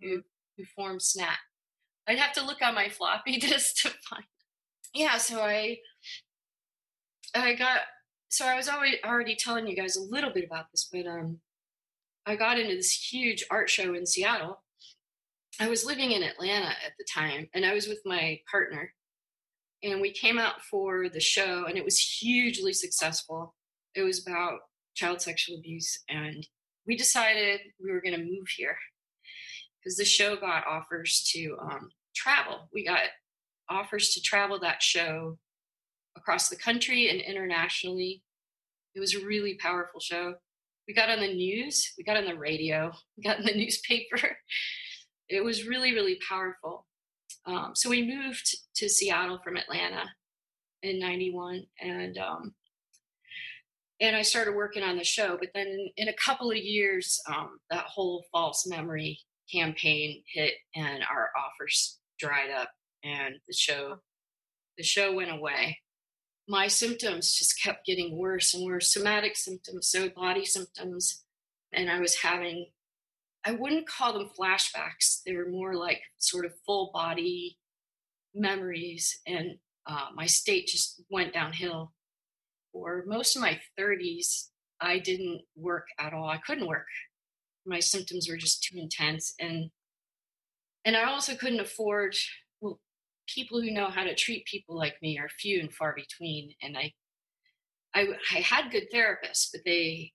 who 0.00 0.08
mm-hmm. 0.08 0.20
who 0.56 0.64
formed 0.76 1.02
Snap. 1.02 1.38
I'd 2.08 2.18
have 2.18 2.32
to 2.34 2.44
look 2.44 2.62
on 2.62 2.74
my 2.74 2.88
floppy 2.88 3.36
disk 3.38 3.82
to 3.82 3.90
find. 4.08 4.24
Yeah, 4.94 5.18
so 5.18 5.40
I 5.42 5.78
I 7.34 7.54
got 7.54 7.80
so 8.28 8.46
I 8.46 8.56
was 8.56 8.68
already 8.68 8.98
already 9.04 9.36
telling 9.36 9.66
you 9.66 9.76
guys 9.76 9.96
a 9.96 10.02
little 10.02 10.32
bit 10.32 10.44
about 10.44 10.66
this, 10.72 10.88
but 10.90 11.06
um 11.06 11.38
I 12.26 12.36
got 12.36 12.58
into 12.58 12.74
this 12.74 12.92
huge 12.92 13.44
art 13.50 13.70
show 13.70 13.94
in 13.94 14.06
Seattle. 14.06 14.62
I 15.58 15.68
was 15.68 15.84
living 15.84 16.12
in 16.12 16.22
Atlanta 16.22 16.68
at 16.68 16.92
the 16.98 17.04
time, 17.12 17.48
and 17.54 17.64
I 17.64 17.74
was 17.74 17.86
with 17.88 18.00
my 18.04 18.40
partner. 18.50 18.92
And 19.82 20.00
we 20.00 20.12
came 20.12 20.38
out 20.38 20.62
for 20.62 21.08
the 21.08 21.20
show, 21.20 21.64
and 21.64 21.78
it 21.78 21.84
was 21.84 21.98
hugely 21.98 22.72
successful. 22.72 23.54
It 23.94 24.02
was 24.02 24.26
about 24.26 24.60
child 24.94 25.22
sexual 25.22 25.56
abuse, 25.56 26.02
and 26.08 26.46
we 26.86 26.96
decided 26.96 27.60
we 27.82 27.90
were 27.90 28.00
going 28.00 28.14
to 28.14 28.24
move 28.24 28.48
here 28.56 28.76
because 29.82 29.96
the 29.96 30.04
show 30.04 30.36
got 30.36 30.66
offers 30.66 31.28
to 31.32 31.56
um, 31.60 31.90
travel. 32.14 32.68
We 32.72 32.84
got 32.84 33.00
offers 33.68 34.10
to 34.10 34.20
travel 34.20 34.58
that 34.60 34.82
show 34.82 35.38
across 36.16 36.48
the 36.48 36.56
country 36.56 37.08
and 37.08 37.20
internationally. 37.20 38.22
It 38.94 39.00
was 39.00 39.14
a 39.14 39.24
really 39.24 39.54
powerful 39.54 40.00
show. 40.00 40.34
We 40.88 40.94
got 40.94 41.10
on 41.10 41.20
the 41.20 41.32
news, 41.32 41.92
we 41.96 42.04
got 42.04 42.16
on 42.16 42.24
the 42.24 42.36
radio, 42.36 42.92
we 43.16 43.22
got 43.22 43.38
in 43.38 43.44
the 43.44 43.54
newspaper. 43.54 44.36
It 45.28 45.44
was 45.44 45.66
really, 45.66 45.94
really 45.94 46.18
powerful. 46.28 46.86
Um, 47.46 47.72
so 47.74 47.88
we 47.88 48.06
moved 48.06 48.56
to 48.76 48.88
Seattle 48.88 49.40
from 49.42 49.56
Atlanta 49.56 50.10
in 50.82 50.98
91 50.98 51.62
and 51.80 52.18
um, 52.18 52.54
and 54.00 54.16
I 54.16 54.22
started 54.22 54.54
working 54.54 54.82
on 54.82 54.96
the 54.96 55.04
show. 55.04 55.36
But 55.38 55.50
then 55.54 55.90
in, 55.96 56.08
a 56.08 56.14
couple 56.14 56.50
of 56.50 56.56
years, 56.56 57.20
um, 57.28 57.60
that 57.70 57.84
whole 57.84 58.24
false 58.32 58.66
memory 58.66 59.20
campaign 59.52 60.22
hit 60.32 60.54
and 60.74 61.02
our 61.02 61.30
offers 61.36 61.98
dried 62.18 62.50
up 62.50 62.70
and 63.04 63.34
the 63.46 63.54
show 63.54 63.98
the 64.76 64.84
show 64.84 65.14
went 65.14 65.30
away. 65.30 65.78
My 66.48 66.68
symptoms 66.68 67.34
just 67.34 67.62
kept 67.62 67.86
getting 67.86 68.16
worse 68.16 68.54
and 68.54 68.64
worse 68.64 68.92
somatic 68.92 69.36
symptoms 69.36 69.88
so 69.88 70.08
body 70.08 70.44
symptoms 70.44 71.24
and 71.72 71.90
i 71.90 72.00
was 72.00 72.16
having 72.16 72.66
i 73.44 73.52
wouldn't 73.52 73.88
call 73.88 74.12
them 74.12 74.30
flashbacks 74.38 75.20
they 75.24 75.34
were 75.34 75.48
more 75.48 75.74
like 75.74 76.00
sort 76.18 76.44
of 76.44 76.52
full 76.66 76.90
body 76.92 77.56
memories 78.34 79.20
and 79.26 79.58
uh, 79.86 80.06
my 80.14 80.26
state 80.26 80.66
just 80.66 81.02
went 81.10 81.32
downhill. 81.32 81.92
For 82.72 83.04
most 83.06 83.34
of 83.34 83.42
my 83.42 83.60
30s 83.78 84.48
i 84.80 84.98
didn't 84.98 85.42
work 85.56 85.86
at 85.98 86.14
all 86.14 86.28
i 86.28 86.38
couldn't 86.38 86.68
work 86.68 86.86
my 87.66 87.80
symptoms 87.80 88.28
were 88.28 88.36
just 88.36 88.62
too 88.62 88.78
intense 88.78 89.34
and 89.38 89.70
and 90.84 90.96
i 90.96 91.04
also 91.04 91.34
couldn't 91.34 91.60
afford 91.60 92.14
well 92.60 92.80
people 93.28 93.60
who 93.60 93.70
know 93.70 93.88
how 93.88 94.02
to 94.02 94.14
treat 94.14 94.44
people 94.46 94.76
like 94.76 94.96
me 95.02 95.18
are 95.18 95.28
few 95.28 95.60
and 95.60 95.72
far 95.72 95.94
between 95.94 96.52
and 96.62 96.76
i 96.76 96.92
i, 97.94 98.06
I 98.34 98.40
had 98.40 98.70
good 98.70 98.90
therapists 98.92 99.48
but 99.52 99.62
they 99.64 100.12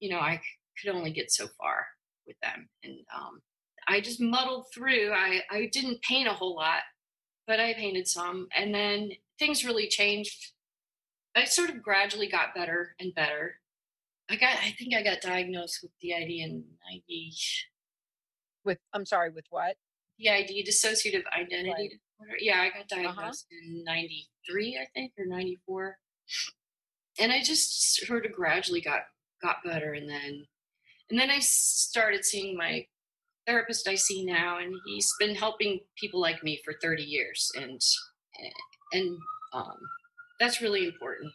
you 0.00 0.10
know 0.10 0.18
i 0.18 0.40
could 0.80 0.94
only 0.94 1.12
get 1.12 1.30
so 1.30 1.48
far 1.58 1.86
with 2.26 2.36
them 2.42 2.68
and 2.82 2.94
um, 3.14 3.40
i 3.86 4.00
just 4.00 4.20
muddled 4.20 4.66
through. 4.74 5.12
I 5.12 5.42
i 5.50 5.68
didn't 5.72 6.02
paint 6.02 6.28
a 6.28 6.32
whole 6.32 6.56
lot 6.56 6.82
but 7.46 7.60
i 7.60 7.74
painted 7.74 8.08
some 8.08 8.48
and 8.56 8.74
then 8.74 9.10
things 9.38 9.64
really 9.64 9.88
changed. 9.88 10.52
I 11.36 11.44
sort 11.44 11.70
of 11.70 11.82
gradually 11.82 12.28
got 12.28 12.54
better 12.54 12.94
and 13.00 13.14
better 13.14 13.56
I 14.30 14.36
got 14.36 14.56
I 14.62 14.70
think 14.78 14.94
I 14.94 15.02
got 15.02 15.20
diagnosed 15.20 15.80
with 15.82 15.92
DID 16.00 16.30
in 16.30 16.64
90 16.90 17.32
With 18.64 18.78
I'm 18.92 19.04
sorry, 19.06 19.30
with 19.30 19.44
what? 19.50 19.76
DID 20.18 20.50
dissociative 20.66 21.24
identity 21.36 21.70
Right. 21.70 21.90
disorder. 21.90 22.38
Yeah, 22.38 22.60
I 22.62 22.68
got 22.70 22.90
Uh-huh. 22.92 23.12
diagnosed 23.14 23.46
in 23.50 23.84
93 23.84 24.78
I 24.80 24.86
think 24.94 25.12
or 25.18 25.26
94. 25.26 25.98
And 27.18 27.30
I 27.32 27.42
just 27.42 27.94
sort 27.96 28.24
of 28.26 28.32
gradually 28.32 28.80
got 28.80 29.02
got 29.42 29.62
better 29.64 29.92
and 29.92 30.08
then 30.08 30.46
and 31.10 31.18
then 31.20 31.30
I 31.30 31.38
started 31.40 32.24
seeing 32.24 32.56
my 32.56 32.86
therapist 33.46 33.86
I 33.86 33.94
see 33.94 34.24
now 34.24 34.56
and 34.58 34.74
he's 34.86 35.12
been 35.18 35.34
helping 35.34 35.80
people 36.00 36.18
like 36.18 36.42
me 36.42 36.62
for 36.64 36.72
30 36.80 37.02
years 37.02 37.52
and 37.56 37.78
and 38.94 39.18
um 39.52 39.76
that's 40.40 40.62
really 40.62 40.86
important 40.86 41.30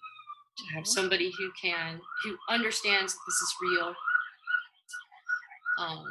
to 0.60 0.74
have 0.76 0.84
Mhm. 0.84 0.88
somebody 0.88 1.32
who 1.38 1.52
can 1.62 2.02
who 2.24 2.38
understands 2.50 3.14
that 3.14 3.20
this 3.28 3.42
is 3.42 3.56
real. 3.62 3.96
Um 5.78 6.06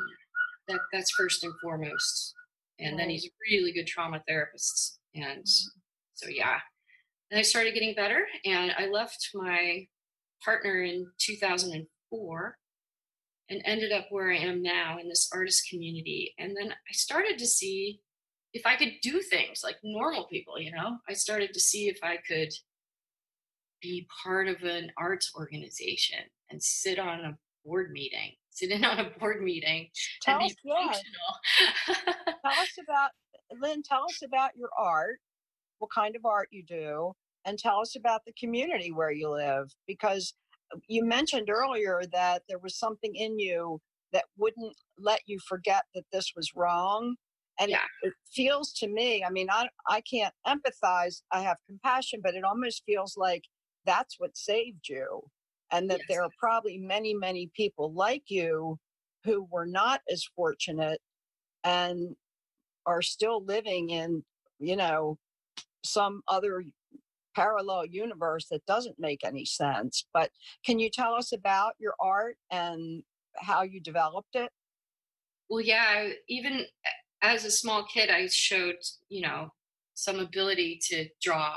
that 0.68 0.80
that's 0.92 1.10
first 1.12 1.44
and 1.44 1.54
foremost. 1.60 2.34
And 2.80 2.98
then 2.98 3.10
he's 3.10 3.24
a 3.26 3.30
really 3.50 3.72
good 3.72 3.86
trauma 3.86 4.22
therapist 4.28 5.00
and 5.14 5.46
so 6.14 6.28
yeah. 6.28 6.60
And 7.30 7.38
i 7.38 7.42
started 7.42 7.74
getting 7.74 7.94
better 7.94 8.26
and 8.44 8.72
i 8.78 8.86
left 8.86 9.30
my 9.34 9.86
partner 10.44 10.82
in 10.82 11.10
2004 11.18 12.58
and 13.50 13.62
ended 13.64 13.92
up 13.92 14.06
where 14.10 14.30
i 14.30 14.36
am 14.36 14.62
now 14.62 14.98
in 14.98 15.08
this 15.08 15.28
artist 15.32 15.68
community. 15.68 16.34
And 16.38 16.56
then 16.56 16.72
i 16.72 16.92
started 16.92 17.38
to 17.38 17.46
see 17.46 18.00
if 18.52 18.64
i 18.66 18.76
could 18.76 18.94
do 19.02 19.20
things 19.20 19.62
like 19.64 19.76
normal 19.82 20.26
people 20.26 20.58
you 20.60 20.70
know? 20.70 20.98
I 21.08 21.14
started 21.14 21.52
to 21.54 21.60
see 21.60 21.88
if 21.88 21.98
i 22.02 22.16
could 22.18 22.52
be 23.80 24.06
part 24.22 24.48
of 24.48 24.62
an 24.62 24.92
arts 24.98 25.32
organization 25.36 26.18
and 26.50 26.62
sit 26.62 26.98
on 26.98 27.20
a 27.20 27.38
board 27.64 27.90
meeting, 27.92 28.32
sit 28.50 28.70
in 28.70 28.84
on 28.84 28.98
a 29.00 29.10
board 29.18 29.42
meeting 29.42 29.88
Tell 30.22 30.36
and 30.40 30.46
us, 30.46 30.54
be 30.64 30.70
yeah, 30.70 30.86
functional. 30.86 32.36
tell 32.44 32.60
us 32.60 32.76
about 32.82 33.10
Lynn. 33.60 33.82
Tell 33.82 34.04
us 34.04 34.20
about 34.24 34.50
your 34.56 34.70
art, 34.78 35.18
what 35.78 35.90
kind 35.94 36.16
of 36.16 36.24
art 36.24 36.48
you 36.50 36.64
do, 36.64 37.12
and 37.44 37.58
tell 37.58 37.80
us 37.80 37.96
about 37.96 38.22
the 38.26 38.32
community 38.38 38.92
where 38.92 39.12
you 39.12 39.30
live. 39.30 39.68
Because 39.86 40.34
uh, 40.74 40.78
you 40.88 41.04
mentioned 41.04 41.50
earlier 41.50 42.02
that 42.12 42.42
there 42.48 42.58
was 42.58 42.78
something 42.78 43.14
in 43.14 43.38
you 43.38 43.80
that 44.12 44.24
wouldn't 44.38 44.74
let 44.98 45.20
you 45.26 45.38
forget 45.48 45.84
that 45.94 46.04
this 46.12 46.32
was 46.36 46.50
wrong. 46.56 47.16
And 47.60 47.70
Yeah. 47.70 47.84
it 48.02 48.14
feels 48.34 48.72
to 48.74 48.88
me, 48.88 49.24
I 49.24 49.30
mean, 49.30 49.48
I 49.50 49.68
I 49.88 50.00
can't 50.02 50.34
empathize. 50.46 51.22
I 51.32 51.40
have 51.42 51.58
compassion, 51.66 52.20
but 52.22 52.34
it 52.34 52.44
almost 52.44 52.82
feels 52.86 53.16
like 53.16 53.42
that's 53.84 54.16
what 54.18 54.36
saved 54.36 54.88
you. 54.88 55.22
And 55.70 55.90
that 55.90 55.98
Yes. 56.00 56.06
there 56.08 56.22
are 56.22 56.30
probably 56.38 56.78
many, 56.78 57.14
many 57.14 57.50
people 57.54 57.92
like 57.92 58.24
you 58.28 58.78
who 59.24 59.46
were 59.50 59.66
not 59.66 60.00
as 60.10 60.24
fortunate 60.24 61.00
and 61.64 62.16
are 62.86 63.02
still 63.02 63.44
living 63.44 63.90
in, 63.90 64.24
you 64.58 64.76
know, 64.76 65.18
some 65.84 66.22
other 66.28 66.64
parallel 67.36 67.84
universe 67.86 68.46
that 68.50 68.64
doesn't 68.66 68.98
make 68.98 69.24
any 69.24 69.44
sense. 69.44 70.06
But 70.14 70.30
can 70.64 70.78
you 70.78 70.90
tell 70.90 71.14
us 71.14 71.32
about 71.32 71.74
your 71.78 71.94
art 72.00 72.36
and 72.50 73.02
how 73.36 73.62
you 73.62 73.80
developed 73.80 74.34
it? 74.34 74.50
well, 75.48 75.60
yeah, 75.60 75.84
I, 75.88 76.14
even 76.28 76.66
as 77.22 77.44
a 77.44 77.50
small 77.50 77.84
kid, 77.84 78.10
I 78.10 78.26
showed, 78.28 78.76
you 79.08 79.22
know, 79.22 79.48
some 79.94 80.20
ability 80.20 80.78
to 80.88 81.08
draw. 81.22 81.56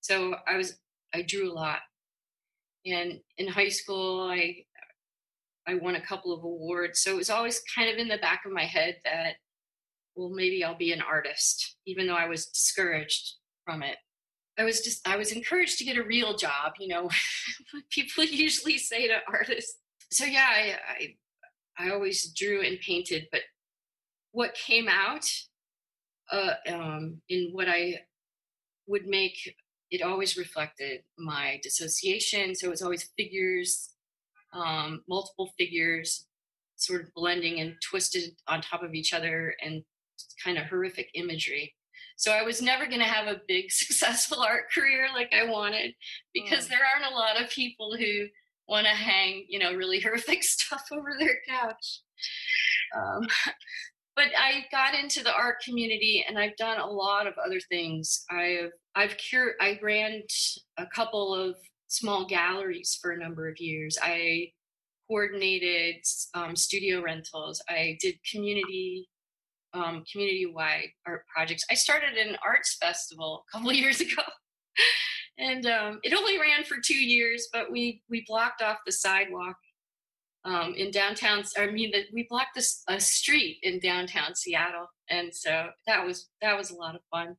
So 0.00 0.34
I 0.48 0.56
was, 0.56 0.78
I 1.14 1.22
drew 1.22 1.50
a 1.50 1.54
lot. 1.54 1.80
And 2.86 3.20
in 3.36 3.48
high 3.48 3.68
school, 3.68 4.28
I, 4.30 4.64
I 5.66 5.74
won 5.74 5.96
a 5.96 6.00
couple 6.00 6.32
of 6.32 6.44
awards. 6.44 7.00
So 7.00 7.12
it 7.12 7.16
was 7.16 7.30
always 7.30 7.62
kind 7.74 7.90
of 7.90 7.98
in 7.98 8.08
the 8.08 8.18
back 8.18 8.42
of 8.46 8.52
my 8.52 8.64
head 8.64 8.96
that, 9.04 9.34
well, 10.14 10.30
maybe 10.30 10.64
I'll 10.64 10.76
be 10.76 10.92
an 10.92 11.02
artist, 11.02 11.76
even 11.86 12.06
though 12.06 12.14
I 12.14 12.26
was 12.26 12.46
discouraged 12.46 13.34
from 13.64 13.82
it. 13.82 13.96
I 14.58 14.64
was 14.64 14.80
just, 14.80 15.06
I 15.06 15.16
was 15.16 15.32
encouraged 15.32 15.78
to 15.78 15.84
get 15.84 15.96
a 15.96 16.02
real 16.02 16.36
job, 16.36 16.72
you 16.78 16.88
know, 16.88 17.10
people 17.90 18.24
usually 18.30 18.78
say 18.78 19.08
to 19.08 19.14
artists. 19.28 19.78
So 20.10 20.24
yeah, 20.24 20.48
I, 20.48 20.76
I 20.88 21.14
I 21.80 21.90
always 21.90 22.30
drew 22.32 22.60
and 22.62 22.78
painted, 22.80 23.28
but 23.32 23.40
what 24.32 24.54
came 24.54 24.86
out 24.88 25.24
uh, 26.30 26.54
um, 26.68 27.20
in 27.28 27.50
what 27.52 27.68
I 27.68 28.00
would 28.86 29.06
make, 29.06 29.54
it 29.90 30.02
always 30.02 30.36
reflected 30.36 31.02
my 31.18 31.58
dissociation. 31.62 32.54
So 32.54 32.66
it 32.66 32.70
was 32.70 32.82
always 32.82 33.10
figures, 33.16 33.90
um, 34.52 35.02
multiple 35.08 35.52
figures, 35.58 36.26
sort 36.76 37.02
of 37.02 37.12
blending 37.14 37.60
and 37.60 37.74
twisted 37.82 38.32
on 38.48 38.60
top 38.62 38.82
of 38.82 38.94
each 38.94 39.12
other, 39.12 39.54
and 39.64 39.82
kind 40.42 40.58
of 40.58 40.64
horrific 40.64 41.08
imagery. 41.14 41.74
So 42.16 42.32
I 42.32 42.42
was 42.42 42.60
never 42.60 42.86
going 42.86 43.00
to 43.00 43.04
have 43.06 43.26
a 43.28 43.40
big 43.48 43.70
successful 43.70 44.40
art 44.40 44.64
career 44.72 45.08
like 45.14 45.32
I 45.34 45.44
wanted 45.50 45.94
because 46.34 46.66
Mm. 46.66 46.68
there 46.70 46.80
aren't 46.94 47.12
a 47.12 47.16
lot 47.16 47.40
of 47.42 47.50
people 47.50 47.96
who 47.96 48.26
want 48.68 48.86
to 48.86 48.92
hang, 48.92 49.46
you 49.48 49.58
know, 49.58 49.74
really 49.74 50.00
horrific 50.04 50.42
stuff 50.44 50.84
over 50.92 51.14
their 51.18 51.38
couch. 51.48 52.00
Um, 52.96 53.26
but 54.20 54.28
I 54.38 54.66
got 54.70 54.94
into 54.94 55.24
the 55.24 55.32
art 55.32 55.62
community, 55.64 56.22
and 56.28 56.38
I've 56.38 56.56
done 56.56 56.78
a 56.78 56.86
lot 56.86 57.26
of 57.26 57.32
other 57.42 57.58
things. 57.70 58.22
I've 58.30 58.70
I've 58.94 59.16
cur- 59.30 59.56
I 59.62 59.78
ran 59.82 60.20
a 60.76 60.86
couple 60.94 61.34
of 61.34 61.56
small 61.88 62.26
galleries 62.26 62.98
for 63.00 63.12
a 63.12 63.18
number 63.18 63.48
of 63.48 63.58
years. 63.58 63.96
I 64.02 64.48
coordinated 65.08 66.02
um, 66.34 66.54
studio 66.54 67.00
rentals. 67.00 67.62
I 67.70 67.96
did 68.02 68.16
community 68.30 69.08
um, 69.72 70.04
community 70.12 70.44
wide 70.44 70.90
art 71.06 71.24
projects. 71.34 71.64
I 71.70 71.74
started 71.74 72.18
an 72.18 72.36
arts 72.44 72.76
festival 72.78 73.46
a 73.48 73.56
couple 73.56 73.72
years 73.82 74.02
ago. 74.02 74.22
and 75.38 75.64
um, 75.64 75.98
it 76.02 76.12
only 76.12 76.38
ran 76.38 76.64
for 76.64 76.76
two 76.84 77.02
years, 77.02 77.48
but 77.54 77.72
we 77.72 78.02
we 78.10 78.22
blocked 78.28 78.60
off 78.60 78.80
the 78.84 78.92
sidewalk 78.92 79.56
um, 80.44 80.74
in 80.74 80.90
downtown. 80.90 81.44
I 81.58 81.66
mean, 81.66 81.90
that 81.92 82.06
we 82.12 82.26
blocked 82.28 82.54
this 82.54 82.82
a 82.88 83.00
street 83.00 83.58
in 83.62 83.78
downtown 83.80 84.34
Seattle, 84.34 84.86
and 85.08 85.34
so 85.34 85.70
that 85.86 86.04
was 86.04 86.28
that 86.40 86.56
was 86.56 86.70
a 86.70 86.76
lot 86.76 86.94
of 86.94 87.02
fun. 87.10 87.36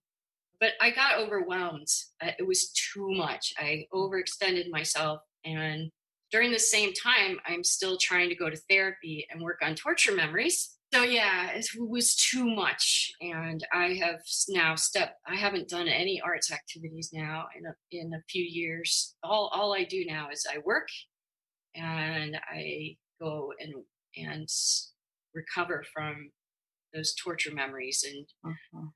But 0.59 0.73
I 0.79 0.91
got 0.91 1.17
overwhelmed. 1.17 1.87
It 2.21 2.45
was 2.45 2.71
too 2.71 3.09
much. 3.11 3.53
I 3.57 3.85
overextended 3.93 4.69
myself, 4.69 5.21
and 5.43 5.89
during 6.31 6.51
the 6.51 6.59
same 6.59 6.93
time, 6.93 7.39
I'm 7.45 7.63
still 7.63 7.97
trying 7.97 8.29
to 8.29 8.35
go 8.35 8.49
to 8.49 8.57
therapy 8.69 9.27
and 9.29 9.41
work 9.41 9.59
on 9.61 9.75
torture 9.75 10.15
memories. 10.15 10.77
So 10.93 11.03
yeah, 11.03 11.51
it 11.51 11.65
was 11.77 12.15
too 12.15 12.45
much, 12.53 13.13
and 13.21 13.65
I 13.71 13.93
have 14.03 14.19
now 14.49 14.75
stepped. 14.75 15.15
I 15.25 15.35
haven't 15.35 15.69
done 15.69 15.87
any 15.87 16.21
arts 16.21 16.51
activities 16.51 17.11
now 17.13 17.45
in 17.57 17.65
a, 17.65 17.73
in 17.91 18.13
a 18.13 18.21
few 18.29 18.43
years. 18.43 19.15
All 19.23 19.49
all 19.53 19.73
I 19.73 19.85
do 19.85 20.03
now 20.05 20.29
is 20.31 20.45
I 20.53 20.57
work 20.65 20.89
and 21.75 22.38
I 22.51 22.97
go 23.21 23.53
and 23.60 23.73
and 24.17 24.47
recover 25.34 25.84
from 25.93 26.31
those 26.93 27.13
torture 27.15 27.53
memories 27.53 28.05
and 28.07 28.25
uh-huh. 28.45 28.88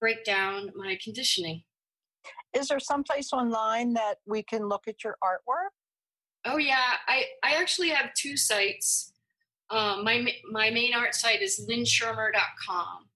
break 0.00 0.24
down 0.24 0.70
my 0.76 0.98
conditioning. 1.02 1.62
Is 2.54 2.68
there 2.68 2.80
someplace 2.80 3.32
online 3.32 3.94
that 3.94 4.16
we 4.26 4.42
can 4.42 4.68
look 4.68 4.86
at 4.86 5.02
your 5.02 5.16
artwork? 5.22 5.70
Oh 6.44 6.58
yeah, 6.58 6.94
I 7.08 7.24
I 7.42 7.54
actually 7.54 7.88
have 7.90 8.12
two 8.14 8.36
sites. 8.36 9.12
Um, 9.70 10.04
my 10.04 10.26
my 10.50 10.70
main 10.70 10.94
art 10.94 11.14
site 11.14 11.40
is 11.40 11.66
lynnschirmer.com, 11.70 13.08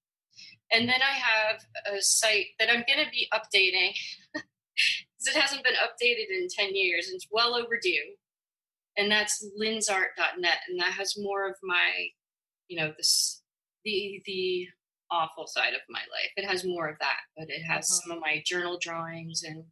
and 0.72 0.88
then 0.88 1.00
I 1.02 1.12
have 1.12 1.60
a 1.94 2.00
site 2.00 2.46
that 2.58 2.70
I'm 2.70 2.84
going 2.86 3.04
to 3.04 3.10
be 3.10 3.28
updating 3.34 3.92
because 4.32 5.26
it 5.26 5.36
hasn't 5.36 5.62
been 5.62 5.74
updated 5.74 6.30
in 6.30 6.48
ten 6.48 6.74
years. 6.74 7.10
It's 7.12 7.28
well 7.30 7.54
overdue 7.54 8.14
and 8.98 9.10
that's 9.10 9.42
lynnsart.net 9.58 10.58
and 10.68 10.78
that 10.80 10.92
has 10.92 11.14
more 11.16 11.48
of 11.48 11.54
my 11.62 12.08
you 12.68 12.78
know 12.78 12.92
this 12.96 13.42
the 13.84 14.20
the 14.26 14.66
awful 15.10 15.46
side 15.46 15.72
of 15.72 15.80
my 15.88 16.00
life. 16.00 16.30
It 16.36 16.44
has 16.44 16.66
more 16.66 16.88
of 16.88 16.96
that 17.00 17.20
but 17.36 17.48
it 17.48 17.62
has 17.62 17.90
uh-huh. 17.90 18.00
some 18.02 18.16
of 18.16 18.20
my 18.20 18.42
journal 18.44 18.78
drawings 18.80 19.42
and 19.44 19.64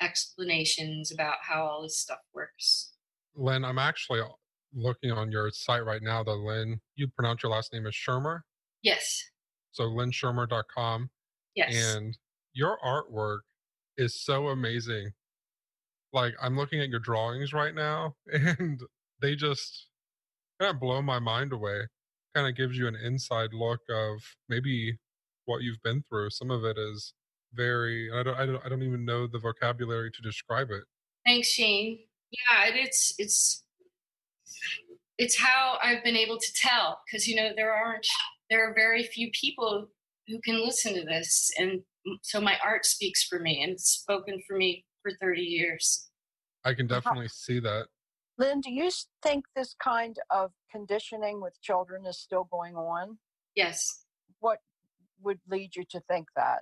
explanations 0.00 1.12
about 1.12 1.36
how 1.42 1.64
all 1.64 1.82
this 1.82 2.00
stuff 2.00 2.20
works. 2.32 2.92
Lynn 3.36 3.64
i'm 3.64 3.78
actually 3.78 4.20
looking 4.74 5.10
on 5.10 5.30
your 5.30 5.50
site 5.50 5.84
right 5.84 6.02
now 6.02 6.22
the 6.22 6.32
lynn 6.32 6.80
you 6.94 7.08
pronounce 7.08 7.42
your 7.42 7.50
last 7.50 7.72
name 7.72 7.86
as 7.86 7.94
schirmer 7.94 8.44
yes. 8.82 9.22
So 9.72 9.84
lynnschirmer.com 9.84 11.10
yes. 11.56 11.74
And 11.74 12.16
your 12.52 12.78
artwork 12.84 13.40
is 13.96 14.24
so 14.24 14.48
amazing 14.48 15.10
like 16.14 16.34
I'm 16.40 16.56
looking 16.56 16.80
at 16.80 16.88
your 16.88 17.00
drawings 17.00 17.52
right 17.52 17.74
now 17.74 18.14
and 18.32 18.80
they 19.20 19.34
just 19.34 19.88
kind 20.60 20.74
of 20.74 20.80
blow 20.80 21.02
my 21.02 21.18
mind 21.18 21.52
away. 21.52 21.80
Kind 22.34 22.48
of 22.48 22.56
gives 22.56 22.76
you 22.76 22.88
an 22.88 22.96
inside 22.96 23.52
look 23.52 23.80
of 23.90 24.20
maybe 24.48 24.98
what 25.44 25.62
you've 25.62 25.82
been 25.82 26.02
through. 26.08 26.30
Some 26.30 26.50
of 26.50 26.64
it 26.64 26.78
is 26.78 27.12
very 27.52 28.10
I 28.12 28.22
don't 28.22 28.36
I 28.36 28.46
don't 28.46 28.64
I 28.64 28.68
don't 28.68 28.82
even 28.82 29.04
know 29.04 29.26
the 29.26 29.38
vocabulary 29.38 30.10
to 30.10 30.22
describe 30.22 30.70
it. 30.70 30.82
Thanks, 31.26 31.48
Shane. 31.48 31.98
Yeah, 32.30 32.70
it's 32.74 33.14
it's 33.18 33.64
it's 35.18 35.38
how 35.38 35.78
I've 35.82 36.02
been 36.02 36.16
able 36.16 36.38
to 36.38 36.52
tell 36.56 37.00
because 37.06 37.28
you 37.28 37.36
know 37.36 37.50
there 37.54 37.72
aren't 37.72 38.06
there 38.50 38.68
are 38.68 38.74
very 38.74 39.04
few 39.04 39.30
people 39.38 39.88
who 40.26 40.40
can 40.40 40.64
listen 40.64 40.94
to 40.94 41.04
this 41.04 41.50
and 41.58 41.82
so 42.22 42.40
my 42.40 42.56
art 42.64 42.84
speaks 42.84 43.22
for 43.22 43.38
me 43.38 43.62
and 43.62 43.80
spoken 43.80 44.40
for 44.46 44.56
me 44.56 44.84
for 45.04 45.12
30 45.20 45.42
years. 45.42 46.08
I 46.64 46.74
can 46.74 46.86
definitely 46.86 47.28
see 47.28 47.60
that. 47.60 47.86
Lynn, 48.38 48.60
do 48.60 48.72
you 48.72 48.90
think 49.22 49.44
this 49.54 49.76
kind 49.80 50.16
of 50.30 50.50
conditioning 50.72 51.40
with 51.40 51.60
children 51.60 52.06
is 52.06 52.18
still 52.18 52.48
going 52.50 52.74
on? 52.74 53.18
Yes. 53.54 54.04
What 54.40 54.58
would 55.22 55.38
lead 55.48 55.76
you 55.76 55.84
to 55.90 56.00
think 56.08 56.28
that? 56.34 56.60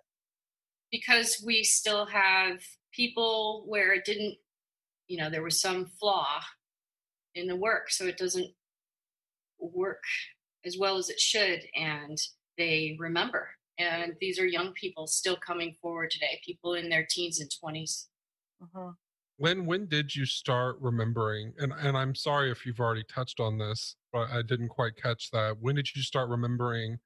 Because 0.91 1.43
we 1.47 1.63
still 1.65 2.05
have 2.07 2.59
people 2.93 3.65
where 3.67 3.95
it 3.95 4.05
didn't, 4.05 4.35
you 5.09 5.17
know, 5.17 5.31
there 5.31 5.43
was 5.43 5.61
some 5.61 5.87
flaw 5.99 6.41
in 7.35 7.47
the 7.47 7.57
work, 7.57 7.91
so 7.91 8.05
it 8.05 8.19
doesn't 8.19 8.51
work 9.59 10.03
as 10.67 10.77
well 10.79 10.99
as 10.99 11.09
it 11.09 11.19
should, 11.19 11.63
and 11.75 12.19
they 12.59 12.97
remember. 12.99 13.49
And 13.79 14.15
these 14.21 14.39
are 14.39 14.47
young 14.47 14.73
people 14.73 15.07
still 15.07 15.37
coming 15.37 15.75
forward 15.81 16.11
today, 16.11 16.41
people 16.45 16.75
in 16.75 16.91
their 16.91 17.07
teens 17.09 17.41
and 17.41 17.51
20s. 17.51 18.09
Mm-hmm. 18.63 18.91
Lynn, 19.39 19.67
when 19.67 19.87
did 19.87 20.15
you 20.15 20.25
start 20.25 20.77
remembering? 20.81 21.53
And 21.59 21.73
and 21.73 21.97
I'm 21.97 22.15
sorry 22.15 22.51
if 22.51 22.65
you've 22.65 22.81
already 22.81 23.05
touched 23.05 23.41
on 23.41 23.59
this, 23.59 23.97
but 24.13 24.31
I 24.31 24.43
didn't 24.43 24.69
quite 24.69 24.97
catch 24.97 25.31
that. 25.33 25.57
When 25.61 25.75
did 25.75 25.89
you 25.95 26.03
start 26.03 26.29
remembering 26.29 26.99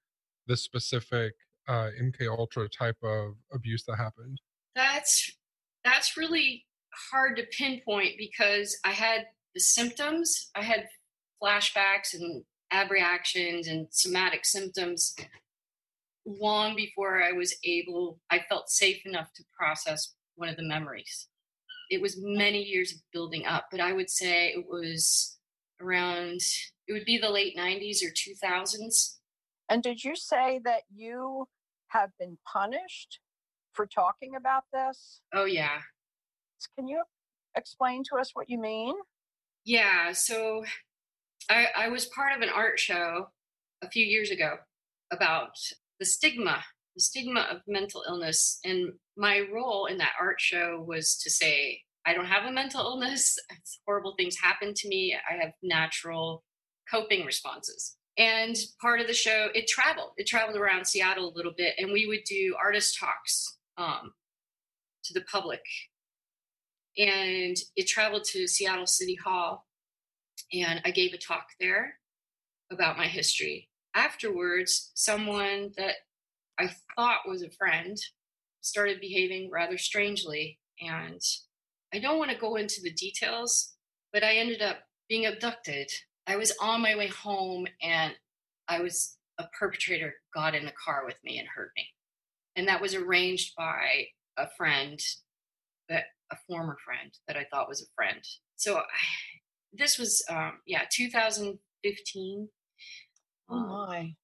the 0.46 0.56
specific 0.56 1.34
uh, 1.68 1.90
MK 2.00 2.28
Ultra 2.28 2.68
type 2.68 2.96
of 3.02 3.34
abuse 3.52 3.84
that 3.84 3.96
happened? 3.96 4.40
That's 4.74 5.32
that's 5.84 6.16
really 6.16 6.64
hard 7.10 7.36
to 7.36 7.44
pinpoint 7.56 8.14
because 8.18 8.78
I 8.84 8.90
had 8.90 9.26
the 9.54 9.60
symptoms. 9.60 10.50
I 10.54 10.62
had 10.62 10.88
flashbacks 11.42 12.14
and 12.14 12.44
abreactions 12.72 13.68
and 13.68 13.86
somatic 13.90 14.44
symptoms 14.44 15.14
long 16.26 16.74
before 16.74 17.22
I 17.22 17.32
was 17.32 17.54
able, 17.64 18.18
I 18.30 18.40
felt 18.48 18.68
safe 18.68 19.06
enough 19.06 19.32
to 19.34 19.44
process 19.58 20.14
one 20.34 20.48
of 20.48 20.56
the 20.56 20.64
memories. 20.64 21.28
It 21.90 22.00
was 22.00 22.16
many 22.20 22.62
years 22.62 22.92
of 22.92 22.98
building 23.12 23.46
up, 23.46 23.66
but 23.70 23.80
I 23.80 23.92
would 23.92 24.10
say 24.10 24.48
it 24.48 24.66
was 24.68 25.38
around, 25.80 26.40
it 26.88 26.92
would 26.92 27.04
be 27.04 27.18
the 27.18 27.30
late 27.30 27.56
90s 27.56 28.02
or 28.02 28.10
2000s. 28.10 29.16
And 29.68 29.82
did 29.82 30.04
you 30.04 30.16
say 30.16 30.60
that 30.64 30.82
you 30.94 31.48
have 31.88 32.10
been 32.18 32.38
punished 32.50 33.20
for 33.72 33.86
talking 33.86 34.34
about 34.36 34.64
this? 34.72 35.20
Oh, 35.34 35.44
yeah. 35.44 35.78
Can 36.76 36.88
you 36.88 37.02
explain 37.56 38.02
to 38.10 38.16
us 38.16 38.30
what 38.34 38.48
you 38.48 38.58
mean? 38.58 38.94
Yeah, 39.64 40.12
so 40.12 40.64
I, 41.50 41.66
I 41.76 41.88
was 41.88 42.06
part 42.06 42.34
of 42.34 42.42
an 42.42 42.48
art 42.48 42.78
show 42.78 43.28
a 43.82 43.88
few 43.88 44.04
years 44.04 44.30
ago 44.30 44.56
about 45.12 45.50
the 45.98 46.06
stigma, 46.06 46.64
the 46.96 47.02
stigma 47.02 47.46
of 47.50 47.60
mental 47.68 48.02
illness. 48.08 48.58
And 48.64 48.94
my 49.16 49.42
role 49.52 49.86
in 49.86 49.98
that 49.98 50.14
art 50.18 50.40
show 50.40 50.82
was 50.84 51.16
to 51.18 51.30
say, 51.30 51.82
I 52.06 52.14
don't 52.14 52.26
have 52.26 52.44
a 52.44 52.52
mental 52.52 52.80
illness. 52.80 53.38
Horrible 53.86 54.14
things 54.16 54.36
happen 54.42 54.72
to 54.74 54.88
me. 54.88 55.14
I 55.30 55.34
have 55.34 55.52
natural 55.62 56.42
coping 56.90 57.24
responses. 57.24 57.96
And 58.18 58.56
part 58.80 59.00
of 59.00 59.06
the 59.06 59.14
show, 59.14 59.48
it 59.54 59.68
traveled. 59.68 60.12
It 60.16 60.26
traveled 60.26 60.56
around 60.56 60.86
Seattle 60.86 61.28
a 61.28 61.36
little 61.36 61.52
bit, 61.54 61.74
and 61.78 61.92
we 61.92 62.06
would 62.06 62.24
do 62.24 62.56
artist 62.58 62.98
talks 62.98 63.58
um, 63.76 64.12
to 65.04 65.12
the 65.12 65.24
public. 65.30 65.60
And 66.96 67.56
it 67.76 67.86
traveled 67.86 68.24
to 68.24 68.48
Seattle 68.48 68.86
City 68.86 69.18
Hall, 69.22 69.66
and 70.50 70.80
I 70.86 70.92
gave 70.92 71.12
a 71.12 71.18
talk 71.18 71.48
there 71.60 71.98
about 72.72 72.96
my 72.96 73.06
history. 73.06 73.68
Afterwards, 73.94 74.92
someone 74.94 75.72
that 75.76 75.96
I 76.58 76.70
thought 76.96 77.28
was 77.28 77.42
a 77.42 77.50
friend 77.50 77.98
started 78.66 79.00
behaving 79.00 79.50
rather 79.50 79.78
strangely. 79.78 80.58
And 80.80 81.20
I 81.94 81.98
don't 81.98 82.18
want 82.18 82.30
to 82.30 82.36
go 82.36 82.56
into 82.56 82.80
the 82.82 82.92
details, 82.92 83.74
but 84.12 84.24
I 84.24 84.34
ended 84.36 84.60
up 84.60 84.78
being 85.08 85.26
abducted. 85.26 85.88
I 86.26 86.36
was 86.36 86.52
on 86.60 86.82
my 86.82 86.96
way 86.96 87.08
home 87.08 87.66
and 87.80 88.12
I 88.68 88.80
was 88.80 89.16
a 89.38 89.44
perpetrator 89.58 90.14
got 90.34 90.54
in 90.54 90.64
the 90.64 90.72
car 90.72 91.04
with 91.06 91.16
me 91.24 91.38
and 91.38 91.48
hurt 91.48 91.70
me. 91.76 91.86
And 92.56 92.66
that 92.68 92.80
was 92.80 92.94
arranged 92.94 93.54
by 93.56 94.06
a 94.36 94.48
friend, 94.56 94.98
that 95.88 96.04
a 96.32 96.36
former 96.48 96.76
friend 96.84 97.12
that 97.28 97.36
I 97.36 97.46
thought 97.50 97.68
was 97.68 97.82
a 97.82 97.94
friend. 97.94 98.20
So 98.56 98.78
I, 98.78 98.82
this 99.72 99.98
was, 99.98 100.24
um, 100.30 100.54
yeah, 100.66 100.82
2015. 100.90 102.48
Oh 103.48 103.54
um, 103.54 103.68
my 103.68 104.14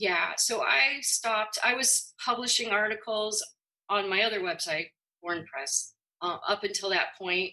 yeah, 0.00 0.32
so 0.38 0.62
I 0.62 1.00
stopped. 1.02 1.58
I 1.62 1.74
was 1.74 2.14
publishing 2.24 2.70
articles 2.70 3.44
on 3.90 4.08
my 4.08 4.22
other 4.22 4.40
website, 4.40 4.86
Born 5.22 5.44
Press, 5.52 5.92
uh, 6.22 6.38
up 6.48 6.64
until 6.64 6.88
that 6.88 7.08
point, 7.18 7.52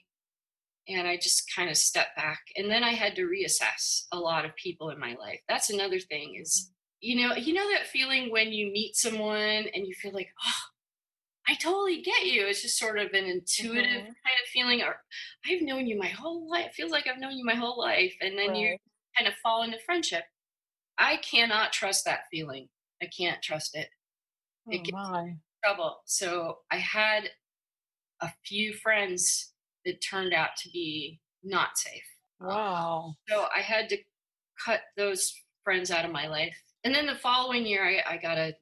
and 0.88 1.06
I 1.06 1.18
just 1.18 1.52
kind 1.54 1.70
of 1.70 1.76
stepped 1.76 2.16
back. 2.16 2.40
And 2.56 2.72
then 2.72 2.86
I 2.86 2.92
had 2.92 3.18
to 3.18 3.24
reassess 3.24 4.06
a 4.14 4.18
lot 4.18 4.46
of 4.46 4.56
people 4.56 4.92
in 4.92 5.00
my 5.00 5.16
life. 5.20 5.42
That's 5.50 5.70
another 5.70 6.00
thing 6.00 6.40
is, 6.42 6.72
you 7.02 7.28
know, 7.28 7.36
you 7.36 7.54
know 7.54 7.70
that 7.74 7.88
feeling 7.88 8.32
when 8.32 8.54
you 8.54 8.72
meet 8.72 8.96
someone 8.96 9.66
and 9.76 9.86
you 9.86 9.94
feel 9.94 10.14
like, 10.14 10.30
oh, 10.46 10.62
I 11.50 11.56
totally 11.56 12.02
get 12.02 12.26
you. 12.28 12.46
It's 12.48 12.62
just 12.62 12.80
sort 12.80 12.98
of 12.98 13.08
an 13.08 13.26
intuitive 13.26 13.84
mm-hmm. 13.84 14.06
kind 14.06 14.40
of 14.42 14.50
feeling, 14.54 14.84
or 14.84 14.96
I've 15.46 15.62
known 15.62 15.86
you 15.86 16.00
my 16.00 16.08
whole 16.08 16.50
life. 16.50 16.68
It 16.68 16.76
feels 16.76 16.92
like 16.92 17.08
I've 17.08 17.20
known 17.20 17.38
you 17.38 17.44
my 17.44 17.56
whole 17.56 17.78
life, 17.78 18.16
and 18.22 18.40
then 18.40 18.52
right. 18.52 18.58
you 18.58 18.78
kind 19.18 19.28
of 19.28 19.34
fall 19.44 19.64
into 19.64 19.80
friendship. 19.86 20.24
I 20.98 21.18
cannot 21.18 21.74
trust 21.74 22.06
that 22.06 22.22
feeling. 22.32 22.70
I 23.02 23.06
can't 23.06 23.42
trust 23.42 23.76
it. 23.76 23.90
Oh, 24.68 24.72
it 24.72 24.84
gets 24.84 24.94
my. 24.94 25.36
trouble. 25.64 25.98
So 26.06 26.60
I 26.72 26.78
had 26.78 27.30
a 28.22 28.32
few 28.46 28.74
friends 28.74 29.54
that 29.86 30.02
turned 30.02 30.34
out 30.34 30.56
to 30.64 30.70
be 30.70 31.20
not 31.44 31.78
safe. 31.78 32.04
Wow. 32.40 33.16
So 33.30 33.46
I 33.56 33.62
had 33.62 33.90
to 33.90 33.98
cut 34.64 34.82
those 34.96 35.34
friends 35.64 35.92
out 35.92 36.06
of 36.06 36.12
my 36.12 36.28
life. 36.28 36.56
And 36.84 36.94
then 36.94 37.06
the 37.06 37.16
following 37.16 37.66
year, 37.66 37.86
I, 37.86 38.14
I 38.14 38.18
got 38.18 38.38
a, 38.38 38.56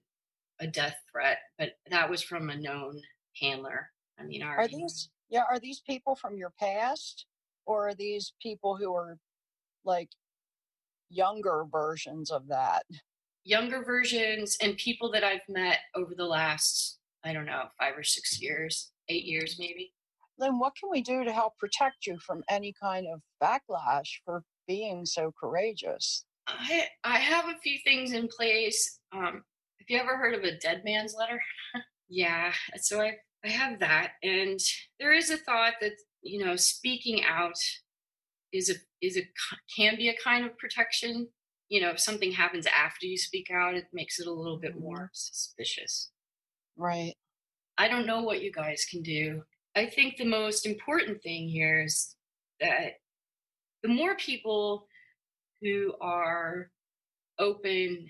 a 0.60 0.68
death 0.68 0.96
threat, 1.12 1.40
but 1.58 1.72
that 1.90 2.10
was 2.10 2.22
from 2.22 2.50
a 2.50 2.58
known 2.58 3.02
handler. 3.40 3.90
I 4.20 4.24
mean, 4.24 4.44
Are 4.44 4.68
these 4.68 5.10
yeah, 5.30 5.44
are 5.50 5.60
these 5.60 5.82
people 5.82 6.16
from 6.16 6.38
your 6.38 6.54
past 6.60 7.26
or 7.66 7.90
are 7.90 7.96
these 7.96 8.34
people 8.42 8.78
who 8.78 8.94
are 8.94 9.18
like 9.84 10.10
younger 11.10 11.66
versions 11.72 12.32
of 12.32 12.48
that? 12.48 12.84
younger 13.46 13.84
versions 13.84 14.58
and 14.62 14.76
people 14.76 15.12
that 15.12 15.24
I've 15.24 15.48
met 15.48 15.78
over 15.96 16.14
the 16.16 16.26
last, 16.26 16.98
I 17.24 17.32
don't 17.32 17.46
know, 17.46 17.66
five 17.80 17.94
or 17.96 18.04
six 18.04 18.42
years, 18.42 18.92
eight 19.08 19.24
years 19.24 19.58
maybe. 19.58 19.94
Then 20.38 20.60
what 20.60 20.74
can 20.78 20.90
we 20.90 21.02
do 21.02 21.24
to 21.24 21.32
help 21.32 21.54
protect 21.58 22.08
you 22.08 22.18
from 22.20 22.44
any 22.50 22.74
kind 22.82 23.06
of 23.08 23.22
backlash 23.42 24.10
for 24.26 24.44
being 24.68 25.06
so 25.06 25.32
courageous? 25.40 26.26
I 26.48 26.88
I 27.04 27.18
have 27.20 27.46
a 27.46 27.58
few 27.64 27.78
things 27.86 28.12
in 28.12 28.28
place. 28.28 29.00
Um, 29.14 29.44
have 29.80 29.88
you 29.88 29.98
ever 29.98 30.18
heard 30.18 30.36
of 30.36 30.44
a 30.44 30.58
dead 30.58 30.82
man's 30.84 31.16
letter? 31.18 31.42
yeah, 32.10 32.52
so 32.78 33.02
I 33.02 33.14
I 33.46 33.50
have 33.50 33.80
that, 33.80 34.14
and 34.24 34.60
there 35.00 35.14
is 35.14 35.30
a 35.30 35.38
thought 35.38 35.76
that 35.82 35.94
you 36.22 36.44
know 36.44 36.56
speaking 36.56 37.24
out 37.24 37.58
is 38.56 38.70
a 38.70 38.76
is 39.02 39.18
a 39.18 39.28
can 39.76 39.96
be 39.98 40.10
a 40.10 40.18
kind 40.24 40.46
of 40.46 40.58
protection. 40.58 41.28
You 41.70 41.82
know, 41.82 41.92
if 41.92 42.00
something 42.00 42.32
happens 42.32 42.68
after 42.68 43.06
you 43.08 43.18
speak 43.18 43.50
out, 43.52 43.76
it 43.76 43.88
makes 43.94 44.20
it 44.20 44.28
a 44.28 44.32
little 44.32 44.58
bit 44.60 44.80
more 44.80 45.10
suspicious. 45.14 46.12
Right. 46.78 47.16
I 47.78 47.88
don't 47.88 48.08
know 48.08 48.22
what 48.22 48.42
you 48.42 48.52
guys 48.52 48.86
can 48.90 49.02
do. 49.02 49.44
I 49.76 49.88
think 49.88 50.18
the 50.18 50.26
most 50.26 50.66
important 50.66 51.22
thing 51.22 51.50
here 51.50 51.84
is 51.84 52.16
that 52.62 53.00
the 53.84 53.90
more 53.90 54.16
people 54.16 54.88
who 55.62 55.94
are 56.02 56.72
open 57.40 58.08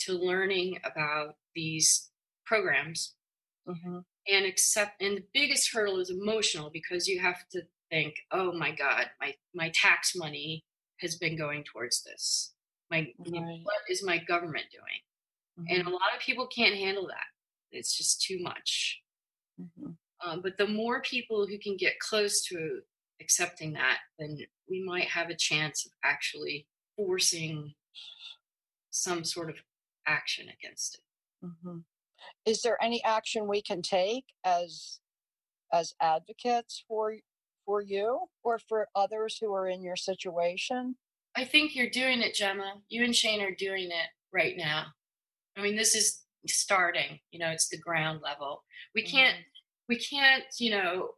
to 0.00 0.12
learning 0.12 0.78
about 0.84 1.36
these 1.54 2.10
programs 2.44 3.14
hmm 3.66 3.98
and 4.28 4.44
accept 4.44 5.00
and 5.00 5.18
the 5.18 5.24
biggest 5.32 5.72
hurdle 5.72 6.00
is 6.00 6.10
emotional 6.10 6.70
because 6.70 7.06
you 7.06 7.20
have 7.20 7.48
to 7.48 7.62
think 7.90 8.14
oh 8.32 8.52
my 8.52 8.72
god 8.72 9.06
my 9.20 9.34
my 9.54 9.70
tax 9.74 10.12
money 10.16 10.64
has 11.00 11.16
been 11.16 11.36
going 11.36 11.64
towards 11.64 12.02
this. 12.02 12.54
My 12.90 13.12
Right. 13.18 13.60
what 13.62 13.76
is 13.88 14.04
my 14.04 14.18
government 14.18 14.66
doing? 14.70 15.68
And 15.68 15.86
a 15.86 15.90
lot 15.90 16.14
of 16.14 16.20
people 16.20 16.46
can't 16.46 16.74
handle 16.74 17.06
that. 17.06 17.26
It's 17.70 17.96
just 17.96 18.20
too 18.22 18.38
much. 18.40 19.00
Hmm 19.58 19.92
um, 20.24 20.40
but 20.42 20.56
the 20.56 20.66
more 20.66 21.02
people 21.02 21.46
who 21.46 21.58
can 21.58 21.76
get 21.76 21.98
close 21.98 22.42
to 22.44 22.80
accepting 23.20 23.72
that, 23.74 23.98
then 24.18 24.38
we 24.68 24.82
might 24.82 25.08
have 25.08 25.30
a 25.30 25.36
chance 25.36 25.84
of 25.86 25.92
actually 26.04 26.66
forcing 26.96 27.74
some 28.90 29.24
sort 29.24 29.50
of 29.50 29.56
action 30.06 30.46
against 30.48 30.94
it. 31.42 31.48
hmm 31.64 31.78
Is 32.44 32.62
there 32.62 32.82
any 32.82 33.02
action 33.04 33.46
we 33.46 33.62
can 33.62 33.82
take 33.82 34.24
as 34.44 35.00
as 35.72 35.94
advocates 36.00 36.84
for 36.86 37.16
for 37.66 37.82
you 37.82 38.20
or 38.44 38.58
for 38.58 38.88
others 38.94 39.36
who 39.38 39.52
are 39.52 39.68
in 39.68 39.82
your 39.82 39.96
situation? 39.96 40.96
I 41.36 41.44
think 41.44 41.74
you're 41.76 41.90
doing 41.90 42.22
it, 42.22 42.34
Gemma. 42.34 42.76
You 42.88 43.04
and 43.04 43.14
Shane 43.14 43.42
are 43.42 43.54
doing 43.54 43.86
it 43.86 44.08
right 44.32 44.54
now. 44.56 44.86
I 45.56 45.62
mean, 45.62 45.76
this 45.76 45.94
is 45.94 46.22
starting. 46.46 47.18
You 47.30 47.40
know, 47.40 47.50
it's 47.50 47.68
the 47.68 47.78
ground 47.78 48.20
level. 48.22 48.62
We 48.94 49.02
can't. 49.02 49.36
We 49.88 49.98
can't. 49.98 50.44
You 50.58 50.70
know, 50.70 51.08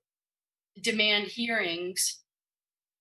demand 0.83 1.27
hearings. 1.29 2.21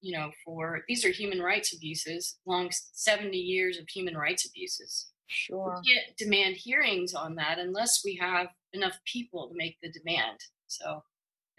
You 0.02 0.16
know, 0.16 0.32
for 0.46 0.82
these 0.88 1.04
are 1.06 1.10
human 1.10 1.42
rights 1.42 1.74
abuses, 1.74 2.38
long 2.46 2.70
seventy 2.94 3.40
years 3.40 3.80
of 3.80 3.88
human 3.90 4.16
rights 4.16 4.46
abuses. 4.46 5.08
Sure. 5.30 5.82
we 5.84 5.94
can't 5.94 6.16
demand 6.16 6.56
hearings 6.56 7.14
on 7.14 7.36
that 7.36 7.60
unless 7.60 8.02
we 8.06 8.16
have 8.16 8.48
enough 8.72 8.98
people 9.06 9.50
to 9.50 9.56
make 9.58 9.76
the 9.82 9.92
demand. 9.92 10.40
So, 10.68 11.04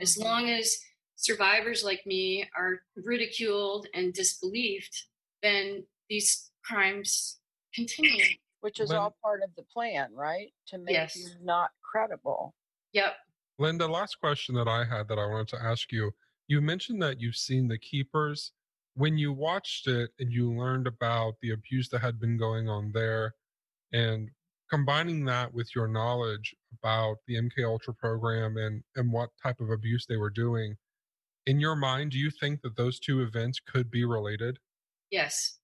as 0.01 0.17
Mhm. 0.17 0.25
long 0.25 0.49
as 0.49 0.79
survivors 1.19 1.83
like 1.85 2.07
me 2.07 2.49
are 2.57 2.81
ridiculed 2.97 3.87
and 3.93 4.15
disbelieved, 4.15 5.03
then 5.43 5.85
these 6.09 6.51
crimes 6.65 7.39
continue. 7.75 8.25
Which 8.61 8.81
is 8.81 8.89
Lynn- 8.91 8.99
all 8.99 9.17
part 9.23 9.43
of 9.43 9.51
the 9.57 9.63
plan, 9.63 10.13
right? 10.15 10.53
To 10.69 10.79
make 10.79 10.95
Yes. 10.95 11.17
you 11.17 11.29
not 11.43 11.71
credible. 11.83 12.55
Yep. 12.93 13.17
Linda, 13.59 13.87
last 13.87 14.19
question 14.21 14.55
that 14.57 14.67
I 14.69 14.85
had 14.85 15.07
that 15.09 15.19
I 15.19 15.27
wanted 15.27 15.49
to 15.49 15.63
ask 15.63 15.93
you. 15.93 16.13
You 16.49 16.61
mentioned 16.61 17.01
that 17.03 17.21
you've 17.21 17.37
seen 17.37 17.69
The 17.69 17.79
Keepers. 17.79 18.53
When 18.95 19.17
you 19.19 19.33
watched 19.33 19.87
it 19.87 20.11
and 20.19 20.33
you 20.33 20.53
learned 20.53 20.87
about 20.89 21.35
the 21.41 21.51
abuse 21.51 21.89
that 21.91 22.01
had 22.01 22.19
been 22.19 22.37
going 22.37 22.69
on 22.69 22.91
there, 22.93 23.35
and 23.93 24.31
combining 24.71 25.25
that 25.27 25.53
with 25.55 25.75
your 25.75 25.87
knowledge 25.89 26.55
about 26.73 27.19
the 27.27 27.37
MK 27.37 27.65
Ultra 27.65 27.95
program 27.95 28.57
and 28.57 28.83
and 28.97 29.13
what 29.13 29.31
type 29.43 29.61
of 29.61 29.71
abuse 29.71 30.05
they 30.07 30.17
were 30.17 30.31
doing, 30.31 30.77
in 31.49 31.59
your 31.59 31.75
mind, 31.75 32.11
do 32.11 32.19
you 32.19 32.31
think 32.31 32.61
that 32.61 32.77
those 32.77 33.01
two 33.01 33.23
events 33.23 33.59
could 33.59 33.91
be 33.91 34.05
related? 34.05 34.59
Yes. 35.11 35.59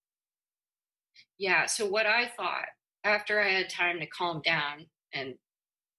Yeah. 1.38 1.66
So, 1.66 1.87
what 1.87 2.07
I 2.07 2.27
thought 2.27 2.64
after 3.05 3.38
I 3.38 3.51
had 3.51 3.68
time 3.68 4.01
to 4.01 4.07
calm 4.07 4.40
down 4.42 4.87
and, 5.12 5.35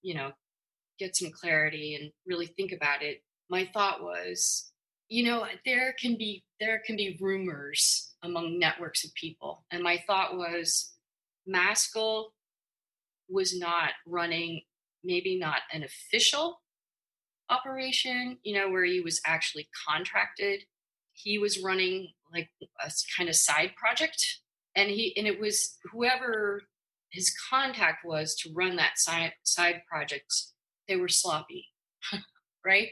you 0.01 0.15
know, 0.15 0.31
get 0.97 1.15
some 1.15 1.29
clarity 1.29 1.95
and 2.01 2.11
really 2.25 2.47
think 2.47 2.71
about 2.71 3.03
it, 3.03 3.21
my 3.47 3.69
thought 3.73 4.01
was, 4.01 4.71
you 5.07 5.23
know, 5.23 5.41
uh, 5.41 5.49
there 5.65 5.93
can 6.01 6.17
be 6.17 6.43
there 6.59 6.81
can 6.83 6.95
be 6.95 7.19
rumors 7.21 8.15
among 8.23 8.57
networks 8.57 9.05
of 9.05 9.13
people, 9.13 9.65
and 9.69 9.83
my 9.83 10.03
thought 10.07 10.35
was, 10.35 10.93
Maskell 11.45 12.33
was 13.29 13.55
not 13.55 13.91
running, 14.07 14.61
maybe 15.03 15.37
not 15.37 15.59
an 15.71 15.83
official 15.83 16.59
operation, 17.49 18.37
you 18.43 18.55
know, 18.57 18.69
where 18.69 18.85
he 18.85 19.01
was 19.01 19.21
actually 19.25 19.67
contracted. 19.87 20.63
He 21.13 21.37
was 21.37 21.63
running 21.63 22.09
like 22.33 22.49
a 22.83 22.91
kind 23.17 23.29
of 23.29 23.35
side 23.35 23.71
project, 23.75 24.41
and 24.75 24.89
he 24.89 25.15
and 25.17 25.27
it 25.27 25.39
was 25.39 25.77
whoever 25.91 26.63
his 27.11 27.33
contact 27.49 28.03
was 28.05 28.35
to 28.35 28.51
run 28.53 28.75
that 28.75 28.97
side 28.97 29.33
side 29.43 29.81
project. 29.89 30.33
They 30.87 30.97
were 30.97 31.07
sloppy, 31.07 31.67
right? 32.65 32.89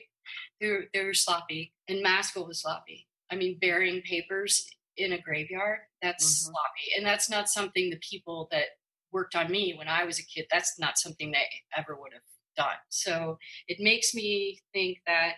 They 0.62 0.68
were 0.70 0.86
they 0.94 1.04
were 1.04 1.14
sloppy, 1.14 1.74
and 1.88 2.02
Maskell 2.02 2.48
was 2.48 2.62
sloppy. 2.62 3.08
I 3.32 3.36
mean, 3.36 3.58
burying 3.60 4.02
papers 4.04 4.66
in 4.98 5.14
a 5.14 5.22
graveyard 5.22 5.80
that's 6.02 6.26
Mhm. 6.26 6.46
sloppy, 6.46 6.94
and 6.98 7.06
that's 7.06 7.30
not 7.30 7.50
something 7.50 7.90
the 7.90 8.00
people 8.10 8.48
that 8.52 8.68
worked 9.12 9.36
on 9.36 9.52
me 9.52 9.74
when 9.74 9.88
I 9.88 10.06
was 10.06 10.20
a 10.20 10.24
kid. 10.26 10.46
That's 10.52 10.80
not 10.80 10.98
something 10.98 11.32
they 11.32 11.48
ever 11.76 11.96
would 12.00 12.14
have 12.14 12.22
done. 12.58 12.78
So 12.90 13.38
it 13.68 13.78
makes 13.80 14.14
me 14.14 14.60
think 14.74 15.00
that 15.08 15.36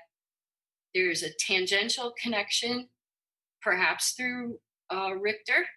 there's 0.94 1.24
a 1.24 1.34
tangential 1.40 2.14
connection, 2.22 2.90
perhaps 3.62 4.14
through 4.14 4.60
uh, 4.94 5.16
Richter, 5.16 5.68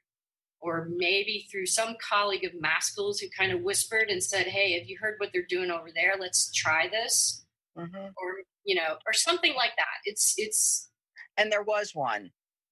or 0.61 0.89
maybe 0.97 1.49
through 1.51 1.67
some 1.67 1.97
colleague 2.07 2.45
of 2.45 2.53
Maskell's 2.61 3.21
who 3.21 3.29
kind 3.37 3.53
of 3.53 3.63
whispered 3.63 4.11
and 4.11 4.23
said, 4.23 4.47
"Hey, 4.49 4.79
have 4.79 4.89
you 4.89 4.99
heard 5.01 5.17
what 5.19 5.31
they're 5.33 5.47
doing 5.49 5.71
over 5.71 5.91
there? 5.95 6.15
Let's 6.19 6.53
try 6.53 6.89
this," 6.89 7.45
hmm 7.77 8.09
or 8.17 8.43
you 8.65 8.75
know, 8.77 8.99
or 9.07 9.13
something 9.13 9.55
like 9.55 9.73
that. 9.77 9.99
It's 10.05 10.35
it's 10.39 10.91
And 11.37 11.53
there 11.53 11.63
was 11.63 11.93
one. 11.95 12.31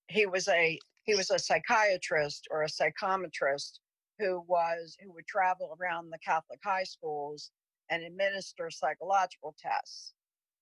He 0.09 0.27
was 0.27 0.49
a 0.49 0.79
he 1.05 1.15
was 1.17 1.31
a 1.31 1.39
psychiatrist 1.39 2.49
or 2.51 2.63
a 2.65 2.69
psychometrist 2.69 3.81
who 4.19 4.43
was 4.49 4.97
who 5.03 5.13
would 5.15 5.27
travel 5.27 5.77
around 5.81 6.11
the 6.11 6.19
Catholic 6.25 6.61
high 6.65 6.85
schools 6.85 7.51
and 7.91 8.03
administer 8.03 8.71
psychological 8.71 9.55
tests. 9.59 10.15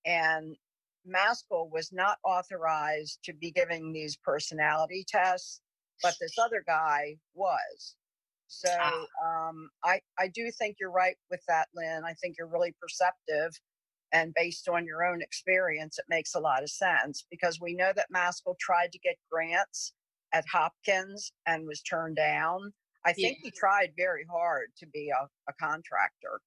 And 0.04 0.56
Maskell 1.06 1.68
was 1.70 1.92
not 1.92 2.18
authorized 2.24 3.18
to 3.24 3.32
be 3.32 3.50
giving 3.50 3.92
these 3.92 4.16
personality 4.16 5.04
tests, 5.06 5.60
but 6.02 6.14
this 6.20 6.38
other 6.38 6.62
guy 6.66 7.16
was. 7.34 7.96
So 8.46 8.68
Ah. 8.78 9.48
um, 9.48 9.70
I 9.82 10.00
I 10.18 10.28
do 10.28 10.50
think 10.52 10.76
you're 10.78 10.90
right 10.90 11.16
with 11.30 11.42
that, 11.48 11.68
Lynn. 11.74 12.04
I 12.04 12.14
think 12.14 12.36
you're 12.38 12.46
really 12.46 12.72
perceptive, 12.80 13.52
and 14.12 14.32
based 14.34 14.68
on 14.68 14.86
your 14.86 15.04
own 15.04 15.22
experience, 15.22 15.98
it 15.98 16.04
makes 16.08 16.34
a 16.34 16.40
lot 16.40 16.62
of 16.62 16.70
sense 16.70 17.26
because 17.30 17.60
we 17.60 17.74
know 17.74 17.92
that 17.94 18.10
Maskell 18.10 18.56
tried 18.60 18.92
to 18.92 18.98
get 18.98 19.16
grants 19.30 19.92
at 20.32 20.44
Hopkins 20.52 21.32
and 21.46 21.66
was 21.66 21.80
turned 21.82 22.16
down. 22.16 22.72
I 23.04 23.12
think 23.12 23.38
he 23.42 23.50
tried 23.50 23.92
very 23.96 24.24
hard 24.30 24.68
to 24.78 24.86
be 24.86 25.10
a, 25.10 25.28
a 25.48 25.52
contractor. 25.60 26.40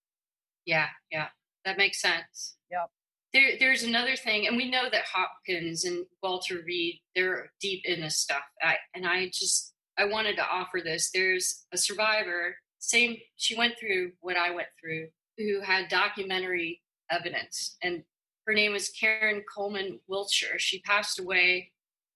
Yeah, 0.67 0.87
yeah, 1.11 1.27
that 1.65 1.77
makes 1.77 1.99
sense. 1.99 2.57
Yep. 2.69 2.91
There, 3.33 3.51
there's 3.59 3.83
another 3.83 4.15
thing, 4.15 4.47
and 4.47 4.55
we 4.55 4.69
know 4.69 4.89
that 4.91 5.05
Hopkins 5.11 5.85
and 5.85 6.05
Walter 6.21 6.61
Reed, 6.65 6.99
they're 7.15 7.51
deep 7.59 7.81
in 7.85 8.01
this 8.01 8.17
stuff. 8.17 8.43
I, 8.61 8.75
and 8.93 9.07
I 9.07 9.27
just, 9.27 9.73
I 9.97 10.05
wanted 10.05 10.35
to 10.35 10.45
offer 10.45 10.81
this. 10.83 11.09
There's 11.11 11.65
a 11.73 11.77
survivor, 11.77 12.55
same, 12.79 13.17
she 13.37 13.55
went 13.55 13.75
through 13.79 14.11
what 14.19 14.37
I 14.37 14.51
went 14.51 14.67
through, 14.79 15.07
who 15.37 15.61
had 15.61 15.87
documentary 15.87 16.81
evidence, 17.09 17.77
and 17.81 18.03
her 18.45 18.53
name 18.53 18.73
was 18.73 18.89
Karen 18.89 19.43
Coleman 19.53 19.99
Wiltshire. 20.07 20.59
She 20.59 20.79
passed 20.81 21.19
away 21.19 21.71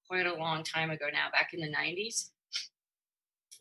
quite 0.10 0.28
a 0.28 0.36
long 0.36 0.64
time 0.64 0.89
ago 0.89 1.06
now, 1.12 1.28
back 1.32 1.54
in 1.54 1.62
the 1.62 1.68
90s. 1.68 2.32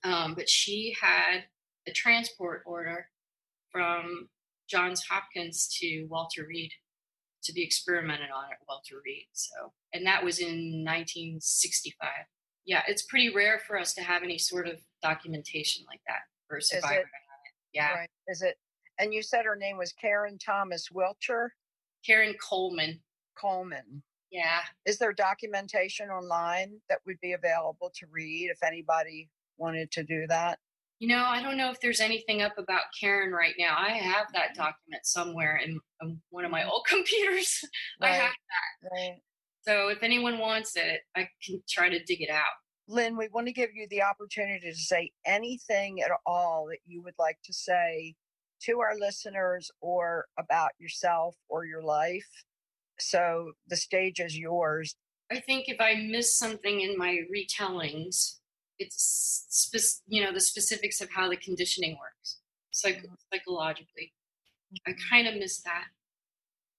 Um, 0.02 0.34
but 0.34 0.48
she 0.48 0.96
had 1.00 1.44
a 1.86 1.92
transport 1.92 2.62
order 2.66 3.06
from 3.70 4.28
Johns 4.70 5.04
Hopkins 5.10 5.68
to 5.80 6.06
Walter 6.08 6.46
Reed 6.48 6.70
to 7.42 7.52
be 7.52 7.62
experimented 7.62 8.30
on 8.30 8.44
at 8.44 8.58
Walter 8.68 8.96
Reed. 9.04 9.26
So, 9.32 9.72
and 9.92 10.06
that 10.06 10.22
was 10.22 10.38
in 10.38 10.84
1965. 10.84 12.08
Yeah, 12.66 12.82
it's 12.86 13.02
pretty 13.02 13.34
rare 13.34 13.60
for 13.66 13.78
us 13.78 13.94
to 13.94 14.02
have 14.02 14.22
any 14.22 14.38
sort 14.38 14.68
of 14.68 14.78
documentation 15.02 15.84
like 15.88 16.00
that 16.06 16.20
for 16.46 16.58
a 16.58 16.62
survivor. 16.62 16.94
it? 16.94 17.00
it. 17.00 17.06
Yeah, 17.72 17.94
Right. 17.94 18.10
Is 18.28 18.42
it? 18.42 18.56
And 18.98 19.14
you 19.14 19.22
said 19.22 19.46
her 19.46 19.56
name 19.56 19.78
was 19.78 19.92
Karen 19.92 20.38
Thomas 20.38 20.88
Wilcher 20.94 21.48
Karen 22.04 22.34
Coleman. 22.40 23.00
Coleman. 23.38 24.02
Yeah, 24.30 24.60
Is 24.86 24.98
there 24.98 25.12
documentation 25.12 26.08
online 26.08 26.80
that 26.88 27.00
would 27.04 27.18
be 27.20 27.32
available 27.32 27.90
to 27.96 28.06
read 28.10 28.50
if 28.50 28.62
anybody 28.62 29.28
wanted 29.56 29.90
to 29.92 30.04
do 30.04 30.26
that? 30.28 30.58
You 31.00 31.08
know, 31.08 31.24
I 31.24 31.42
don't 31.42 31.56
know 31.56 31.70
if 31.70 31.80
there's 31.80 32.00
anything 32.00 32.42
up 32.42 32.58
about 32.58 32.82
Karen 32.98 33.32
right 33.32 33.54
now. 33.58 33.74
I 33.76 33.88
have 33.92 34.26
that 34.34 34.50
mm-hmm. 34.50 34.62
document 34.62 35.04
somewhere 35.04 35.60
in, 35.64 35.80
one 36.28 36.44
of 36.44 36.50
my 36.50 36.64
old 36.64 36.84
computers. 36.88 37.64
I 38.00 38.08
have 38.08 38.30
that. 38.30 38.88
Right. 38.92 39.16
So 39.62 39.88
if 39.88 40.02
anyone 40.02 40.38
wants 40.38 40.76
it, 40.76 41.00
I 41.16 41.28
can 41.44 41.62
try 41.68 41.88
to 41.88 42.02
dig 42.04 42.20
it 42.20 42.30
out. 42.30 42.44
Lynn, 42.86 43.16
we 43.16 43.28
want 43.32 43.46
to 43.46 43.52
give 43.52 43.70
you 43.74 43.86
the 43.88 44.02
opportunity 44.02 44.70
to 44.70 44.76
say 44.76 45.10
anything 45.26 46.02
at 46.02 46.10
all 46.26 46.66
that 46.70 46.78
you 46.86 47.02
would 47.02 47.14
like 47.18 47.38
to 47.44 47.52
say 47.52 48.14
to 48.62 48.80
our 48.80 48.98
listeners 48.98 49.70
or 49.80 50.26
about 50.38 50.70
yourself 50.78 51.34
or 51.48 51.64
your 51.64 51.82
life. 51.82 52.28
So 52.98 53.52
the 53.68 53.76
stage 53.76 54.20
is 54.20 54.36
yours. 54.36 54.94
I 55.30 55.40
think 55.40 55.68
if 55.68 55.80
I 55.80 55.94
miss 55.94 56.36
something 56.36 56.80
in 56.80 56.98
my 56.98 57.20
retellings, 57.34 58.39
it's 58.80 59.46
spec- 59.50 60.02
you 60.08 60.24
know 60.24 60.32
the 60.32 60.40
specifics 60.40 61.00
of 61.00 61.10
how 61.10 61.28
the 61.28 61.36
conditioning 61.36 61.96
works 62.00 62.38
psych- 62.72 63.04
psychologically. 63.32 64.12
I 64.86 64.92
kind 65.10 65.26
of 65.26 65.34
miss 65.34 65.60
that, 65.62 65.86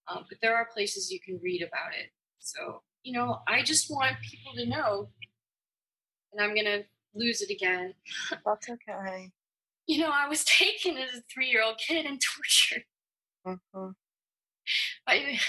um, 0.08 0.26
but 0.30 0.39
there 0.41 0.56
are 0.56 0.68
places 0.74 1.12
you 1.12 1.20
can 1.20 1.39
read 1.41 1.62
about 1.62 1.93
it. 1.97 2.12
So 2.39 2.82
you 3.04 3.14
know, 3.14 3.39
I 3.47 3.64
just 3.64 3.89
want 3.89 4.16
people 4.22 4.54
to 4.56 4.66
know, 4.66 5.10
and 6.34 6.41
I'm 6.41 6.56
gonna 6.56 6.84
lose 7.14 7.41
it 7.41 7.52
again. 7.52 7.93
That's 8.45 8.70
okay. 8.70 9.32
You 9.88 9.99
know, 9.99 10.12
I 10.12 10.28
was 10.28 10.43
taken 10.60 10.97
as 10.97 11.20
a 11.20 11.24
three-year-old 11.34 11.78
kid 11.78 12.06
and 12.06 12.20
tortured. 12.70 12.86
Mm-hmm. 13.45 13.91
I, 15.08 15.39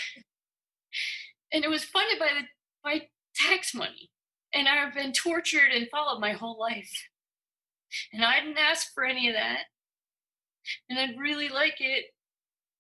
and 1.53 1.65
it 1.65 1.69
was 1.69 1.85
funded 1.85 2.19
by 2.19 2.29
the 2.29 2.47
by 2.83 3.09
tax 3.37 3.75
money. 3.75 4.11
And 4.55 4.69
I've 4.69 4.95
been 4.95 5.13
tortured 5.13 5.71
and 5.75 5.89
followed 5.91 6.21
my 6.21 6.33
whole 6.33 6.59
life. 6.59 7.09
And 8.13 8.25
I 8.25 8.41
didn't 8.41 8.59
ask 8.59 8.93
for 8.95 9.05
any 9.05 9.29
of 9.29 9.35
that. 9.35 9.65
And 10.89 10.99
I'd 10.99 11.19
really 11.19 11.49
like 11.49 11.77
it 11.81 12.07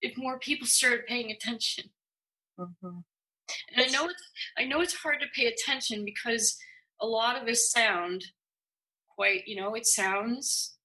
if 0.00 0.16
more 0.16 0.38
people 0.38 0.66
started 0.66 1.06
paying 1.06 1.30
attention. 1.30 1.92
Mhm. 2.58 3.04
And 3.70 3.86
I 3.86 3.86
know 3.88 4.08
it's 4.08 4.30
I 4.56 4.64
know 4.64 4.80
it's 4.80 4.94
hard 4.94 5.20
to 5.20 5.26
pay 5.34 5.46
attention 5.46 6.04
because 6.04 6.58
a 7.00 7.06
lot 7.06 7.40
of 7.40 7.48
us 7.48 7.70
sound 7.70 8.24
quite, 9.08 9.46
you 9.46 9.56
know, 9.56 9.74
it 9.74 9.86
sounds 9.86 10.78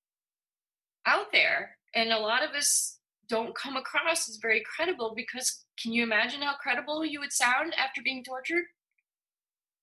out 1.06 1.32
there. 1.32 1.78
And 1.94 2.12
a 2.12 2.20
lot 2.20 2.44
of 2.44 2.52
us 2.52 3.00
don't 3.28 3.56
come 3.56 3.76
across 3.76 4.30
as 4.30 4.38
very 4.38 4.62
credible 4.64 5.14
because 5.16 5.66
can 5.82 5.94
you 5.94 6.04
imagine 6.04 6.42
how 6.42 6.56
credible 6.56 7.06
you 7.06 7.20
would 7.20 7.34
sound 7.34 7.74
after 7.76 8.02
being 8.02 8.24
tortured 8.24 8.66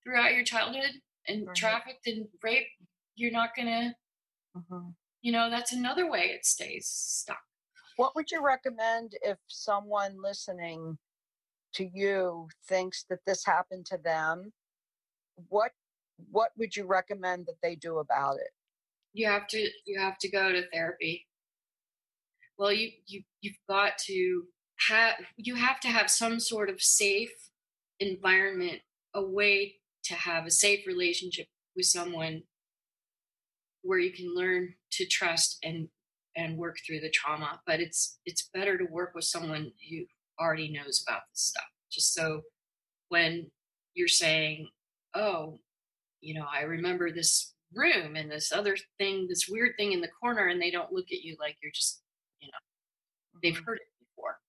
throughout 0.05 0.35
your 0.35 0.45
childhood 0.45 0.93
and 1.29 1.47
Right. 1.47 1.55
trafficked 1.55 2.07
and 2.07 2.29
raped? 2.43 2.71
You're 3.17 3.33
not 3.33 3.51
gonna, 3.57 3.97
Mhm. 4.55 4.95
you 5.23 5.33
know, 5.33 5.51
that's 5.51 5.73
another 5.73 6.09
way 6.11 6.27
it 6.31 6.45
stays 6.45 6.87
stuck. 6.89 7.43
What 7.97 8.15
would 8.15 8.31
you 8.31 8.43
recommend 8.45 9.17
if 9.23 9.39
someone 9.49 10.21
listening 10.23 10.99
to 11.75 11.85
you 11.87 12.49
thinks 12.69 13.05
that 13.05 13.21
this 13.27 13.45
happened 13.47 13.87
to 13.87 13.99
them? 13.99 14.53
What 15.49 15.73
what 16.31 16.53
would 16.59 16.77
you 16.77 16.87
recommend 16.87 17.47
that 17.47 17.61
they 17.63 17.77
do 17.77 17.99
about 17.99 18.39
it? 18.41 18.53
you 19.13 19.27
have 19.27 19.47
to 19.49 19.71
you 19.87 19.99
have 19.99 20.19
to 20.19 20.29
go 20.31 20.53
to 20.53 20.69
therapy 20.71 21.27
well 22.59 22.73
you 22.73 22.91
you 23.07 23.23
you've 23.41 23.57
got 23.69 23.99
to 23.99 24.45
have 24.89 25.15
you 25.37 25.55
have 25.55 25.81
to 25.81 25.89
have 25.89 26.11
some 26.11 26.41
sort 26.41 26.69
of 26.71 26.81
safe 26.83 27.51
environment 28.01 28.81
a 29.15 29.23
way 29.25 29.77
to 30.05 30.15
have 30.15 30.47
a 30.47 30.51
safe 30.51 30.87
relationship 30.87 31.47
with 31.77 31.87
someone 31.87 32.43
where 33.83 33.99
you 33.99 34.13
can 34.13 34.35
learn 34.35 34.75
to 34.93 35.07
trust 35.07 35.59
and 35.63 35.89
and 36.37 36.57
work 36.59 36.77
through 36.85 37.01
the 37.01 37.11
trauma 37.11 37.61
but 37.67 37.81
it's 37.81 38.19
it's 38.27 38.49
better 38.53 38.77
to 38.77 38.85
work 38.91 39.13
with 39.15 39.25
someone 39.25 39.71
who 39.91 40.05
already 40.41 40.73
knows 40.73 41.05
about 41.07 41.23
this 41.31 41.43
stuff 41.43 41.65
just 41.93 42.13
so 42.15 42.41
when 43.09 43.51
you're 43.95 44.09
saying 44.09 44.69
oh 45.15 45.59
you 46.21 46.35
know 46.35 46.47
i 46.53 46.63
remember 46.63 47.13
this 47.13 47.55
room 47.75 48.17
and 48.17 48.31
this 48.31 48.53
other 48.53 48.77
thing 48.99 49.27
this 49.29 49.49
weird 49.49 49.73
thing 49.79 49.93
in 49.93 50.01
the 50.01 50.09
corner 50.21 50.49
and 50.49 50.61
they 50.63 50.71
don't 50.71 50.93
look 50.93 51.07
at 51.13 51.23
you 51.23 51.37
like 51.41 51.57
you're 51.63 51.73
just 51.73 52.03
you 52.41 52.49
know, 52.49 52.59
they've 53.43 53.55
Mhm. 53.61 53.67
heard 53.67 53.79
it 53.79 53.91
before 54.01 54.41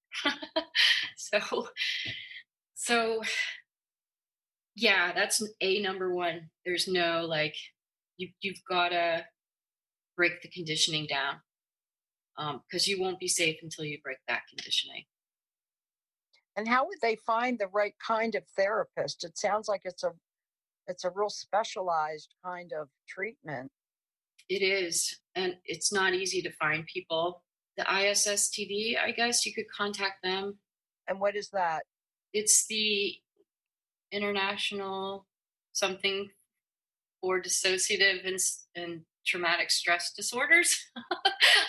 so 1.17 1.67
so 2.75 3.21
yeah 4.75 5.11
that's 5.13 5.41
a 5.61 5.81
number 5.81 6.13
one 6.13 6.49
there's 6.65 6.87
no 6.87 7.25
like 7.27 7.55
you, 8.17 8.29
you've 8.41 8.61
got 8.69 8.89
to 8.89 9.23
break 10.15 10.41
the 10.41 10.49
conditioning 10.49 11.05
down 11.07 11.35
um, 12.37 12.61
because 12.69 12.87
you 12.87 13.01
won't 13.01 13.19
be 13.19 13.27
safe 13.27 13.57
until 13.61 13.85
you 13.85 13.97
break 14.03 14.17
that 14.27 14.41
conditioning 14.49 15.03
And 16.57 16.67
how 16.67 16.85
would 16.87 16.99
they 17.01 17.17
find 17.17 17.59
the 17.59 17.67
right 17.67 17.95
kind 18.05 18.33
of 18.35 18.43
therapist? 18.55 19.25
It 19.25 19.37
sounds 19.37 19.67
like 19.67 19.81
it's 19.83 20.03
a 20.03 20.11
it's 20.87 21.03
a 21.03 21.09
real 21.13 21.29
specialized 21.29 22.33
kind 22.45 22.71
of 22.79 22.87
treatment. 23.07 23.71
it 24.49 24.61
is 24.61 25.19
and 25.35 25.55
it's 25.65 25.91
not 25.91 26.13
easy 26.13 26.41
to 26.41 26.51
find 26.53 26.85
people 26.93 27.43
the 27.77 27.83
ISSTD, 27.83 28.97
i 29.03 29.11
guess 29.11 29.45
you 29.45 29.53
could 29.53 29.65
contact 29.75 30.17
them 30.23 30.57
And 31.07 31.19
what 31.19 31.35
is 31.35 31.49
that? 31.49 31.83
it's 32.33 32.65
the 32.67 33.15
international 34.15 35.25
something 35.73 36.29
for 37.21 37.41
dissociative 37.41 38.25
and, 38.25 38.37
and 38.75 39.01
traumatic 39.25 39.69
stress 39.71 40.13
disorders. 40.15 40.75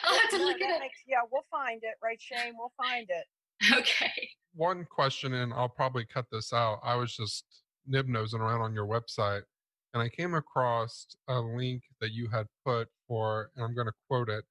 I'll 0.05 0.19
have 0.19 0.31
to 0.31 0.37
look 0.39 0.59
that 0.61 0.71
it 0.77 0.81
makes- 0.81 1.03
yeah, 1.07 1.19
we'll 1.31 1.43
find 1.51 1.81
it, 1.83 1.95
right, 2.03 2.21
Shane? 2.21 2.55
We'll 2.57 2.73
find 2.77 3.07
it. 3.09 3.25
Okay. 3.73 4.13
One 4.55 4.87
question, 4.91 5.33
and 5.35 5.53
I'll 5.53 5.69
probably 5.69 6.05
cut 6.05 6.27
this 6.31 6.53
out. 6.53 6.79
I 6.85 6.95
was 6.95 7.17
just 7.17 7.45
nib 7.87 8.07
nosing 8.07 8.41
around 8.41 8.61
on 8.61 8.75
your 8.75 8.87
website, 8.87 9.43
and 9.95 10.03
I 10.03 10.09
came 10.11 10.35
across 10.35 11.07
a 11.29 11.41
link 11.41 11.83
that 12.01 12.13
you 12.13 12.29
had 12.29 12.47
put 12.65 12.89
for, 13.09 13.51
and 13.57 13.65
I'm 13.65 13.75
going 13.75 13.87
to 13.87 13.93
quote 14.09 14.29
it: 14.29 14.45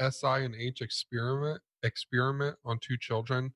"SI 0.00 0.44
and 0.44 0.54
H 0.56 0.80
experiment 0.80 1.60
experiment 1.84 2.56
on 2.64 2.78
two 2.80 2.96
children." 3.00 3.52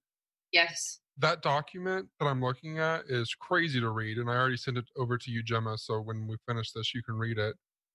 Yes. 0.53 1.01
That 1.19 1.43
document 1.43 2.09
that 2.19 2.27
I'm 2.27 2.43
looking 2.43 2.79
at 2.79 3.05
is 3.09 3.35
crazy 3.39 3.81
to 3.81 3.91
read, 3.91 4.19
and 4.19 4.31
I 4.31 4.35
already 4.35 4.57
sent 4.57 4.79
it 4.79 4.85
over 4.97 5.19
to 5.19 5.31
you, 5.31 5.43
Gemma. 5.43 5.77
So 5.77 6.01
when 6.01 6.27
we 6.27 6.37
finish 6.49 6.73
this, 6.73 6.95
you 6.95 7.03
can 7.03 7.17
read 7.17 7.39
it. 7.39 7.55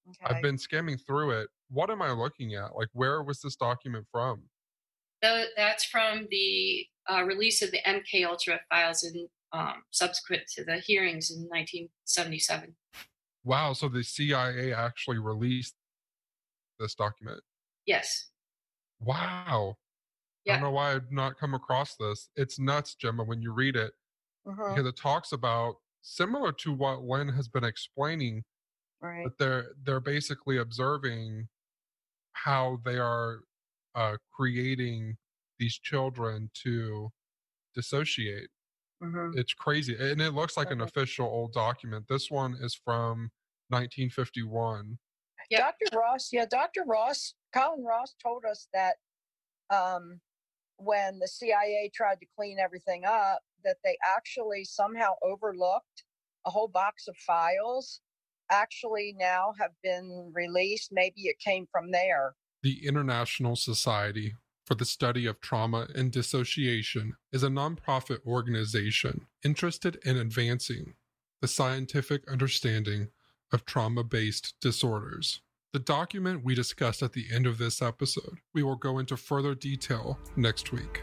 Okay. 0.09 0.35
I've 0.35 0.41
been 0.41 0.57
skimming 0.57 0.97
through 0.97 1.31
it. 1.31 1.49
What 1.69 1.89
am 1.89 2.01
I 2.01 2.11
looking 2.11 2.53
at? 2.53 2.75
Like, 2.75 2.89
where 2.93 3.23
was 3.23 3.41
this 3.41 3.55
document 3.55 4.05
from? 4.11 4.43
Tho- 5.21 5.45
that's 5.55 5.83
from 5.83 6.27
the 6.29 6.85
uh, 7.11 7.23
release 7.23 7.61
of 7.61 7.71
the 7.71 7.79
MK 7.85 8.25
Ultra 8.25 8.59
files 8.69 9.03
in 9.03 9.27
um, 9.51 9.83
subsequent 9.91 10.43
to 10.55 10.63
the 10.63 10.77
hearings 10.77 11.31
in 11.31 11.41
1977. 11.49 12.75
Wow, 13.43 13.73
so 13.73 13.89
the 13.89 14.03
CIA 14.03 14.73
actually 14.73 15.17
released 15.17 15.75
this 16.79 16.95
document. 16.95 17.41
Yes. 17.85 18.29
Wow. 18.99 19.77
I 20.47 20.53
Yeah. 20.53 20.59
don't 20.59 20.63
know 20.63 20.71
why 20.71 20.93
I've 20.93 21.11
not 21.11 21.37
come 21.37 21.53
across 21.53 21.95
this. 21.97 22.29
It's 22.35 22.57
nuts, 22.57 22.95
Gemma, 22.95 23.23
when 23.23 23.41
you 23.41 23.51
read 23.51 23.75
it, 23.75 23.93
Mhm, 24.45 24.75
because 24.75 24.87
it 24.87 24.95
talks 24.95 25.31
about 25.33 25.81
similar 26.01 26.53
to 26.53 26.71
what 26.73 27.01
Lynn 27.03 27.27
has 27.29 27.49
been 27.49 27.65
explaining, 27.65 28.45
Right. 29.01 29.25
but 29.25 29.37
they're 29.37 29.73
they're 29.83 29.99
basically 29.99 30.57
observing 30.57 31.49
how 32.33 32.77
they 32.85 32.97
are 32.97 33.41
uh, 33.95 34.17
creating 34.31 35.17
these 35.59 35.77
children 35.79 36.49
to 36.53 37.11
dissociate. 37.73 38.49
mhm. 39.01 39.37
It's 39.37 39.53
crazy, 39.53 39.95
and 39.97 40.21
it 40.21 40.31
looks 40.31 40.55
like 40.55 40.71
an 40.71 40.81
official 40.81 41.27
old 41.27 41.53
document. 41.53 42.07
This 42.07 42.31
one 42.31 42.55
is 42.55 42.73
from 42.75 43.31
1951. 43.69 44.99
Yep. 45.49 45.59
Dr. 45.79 45.97
Ross, 45.97 46.31
yeah, 46.31 46.45
Dr. 46.45 46.83
Ross, 46.85 47.35
Colin 47.53 47.83
Ross 47.83 48.13
told 48.15 48.45
us 48.45 48.67
that 48.73 48.97
um, 49.69 50.21
when 50.77 51.19
the 51.19 51.27
CIA 51.27 51.91
tried 51.93 52.19
to 52.19 52.27
clean 52.35 52.57
everything 52.59 53.03
up, 53.05 53.41
that 53.63 53.77
they 53.83 53.97
actually 54.05 54.63
somehow 54.63 55.13
overlooked 55.23 56.03
a 56.45 56.49
whole 56.49 56.67
box 56.67 57.07
of 57.07 57.17
files 57.17 57.99
actually 58.49 59.13
now 59.17 59.53
have 59.59 59.71
been 59.83 60.31
released. 60.33 60.89
Maybe 60.91 61.23
it 61.23 61.39
came 61.39 61.67
from 61.71 61.91
there. 61.91 62.35
The 62.63 62.87
International 62.87 63.55
Society 63.55 64.35
for 64.65 64.75
the 64.75 64.85
Study 64.85 65.25
of 65.25 65.39
Trauma 65.39 65.87
and 65.95 66.11
Dissociation 66.11 67.15
is 67.31 67.43
a 67.43 67.49
nonprofit 67.49 68.19
organization 68.25 69.27
interested 69.43 69.99
in 70.03 70.17
advancing 70.17 70.93
the 71.41 71.47
scientific 71.47 72.29
understanding 72.29 73.09
of 73.51 73.65
trauma 73.65 74.03
based 74.03 74.55
disorders. 74.59 75.41
The 75.73 75.79
document 75.79 76.45
we 76.45 76.55
discussed 76.55 77.03
at 77.03 77.11
the 77.11 77.25
end 77.29 77.45
of 77.45 77.57
this 77.57 77.81
episode, 77.81 78.39
we 78.53 78.63
will 78.63 78.77
go 78.77 78.99
into 78.99 79.17
further 79.17 79.53
detail 79.53 80.17
next 80.37 80.71
week. 80.71 81.01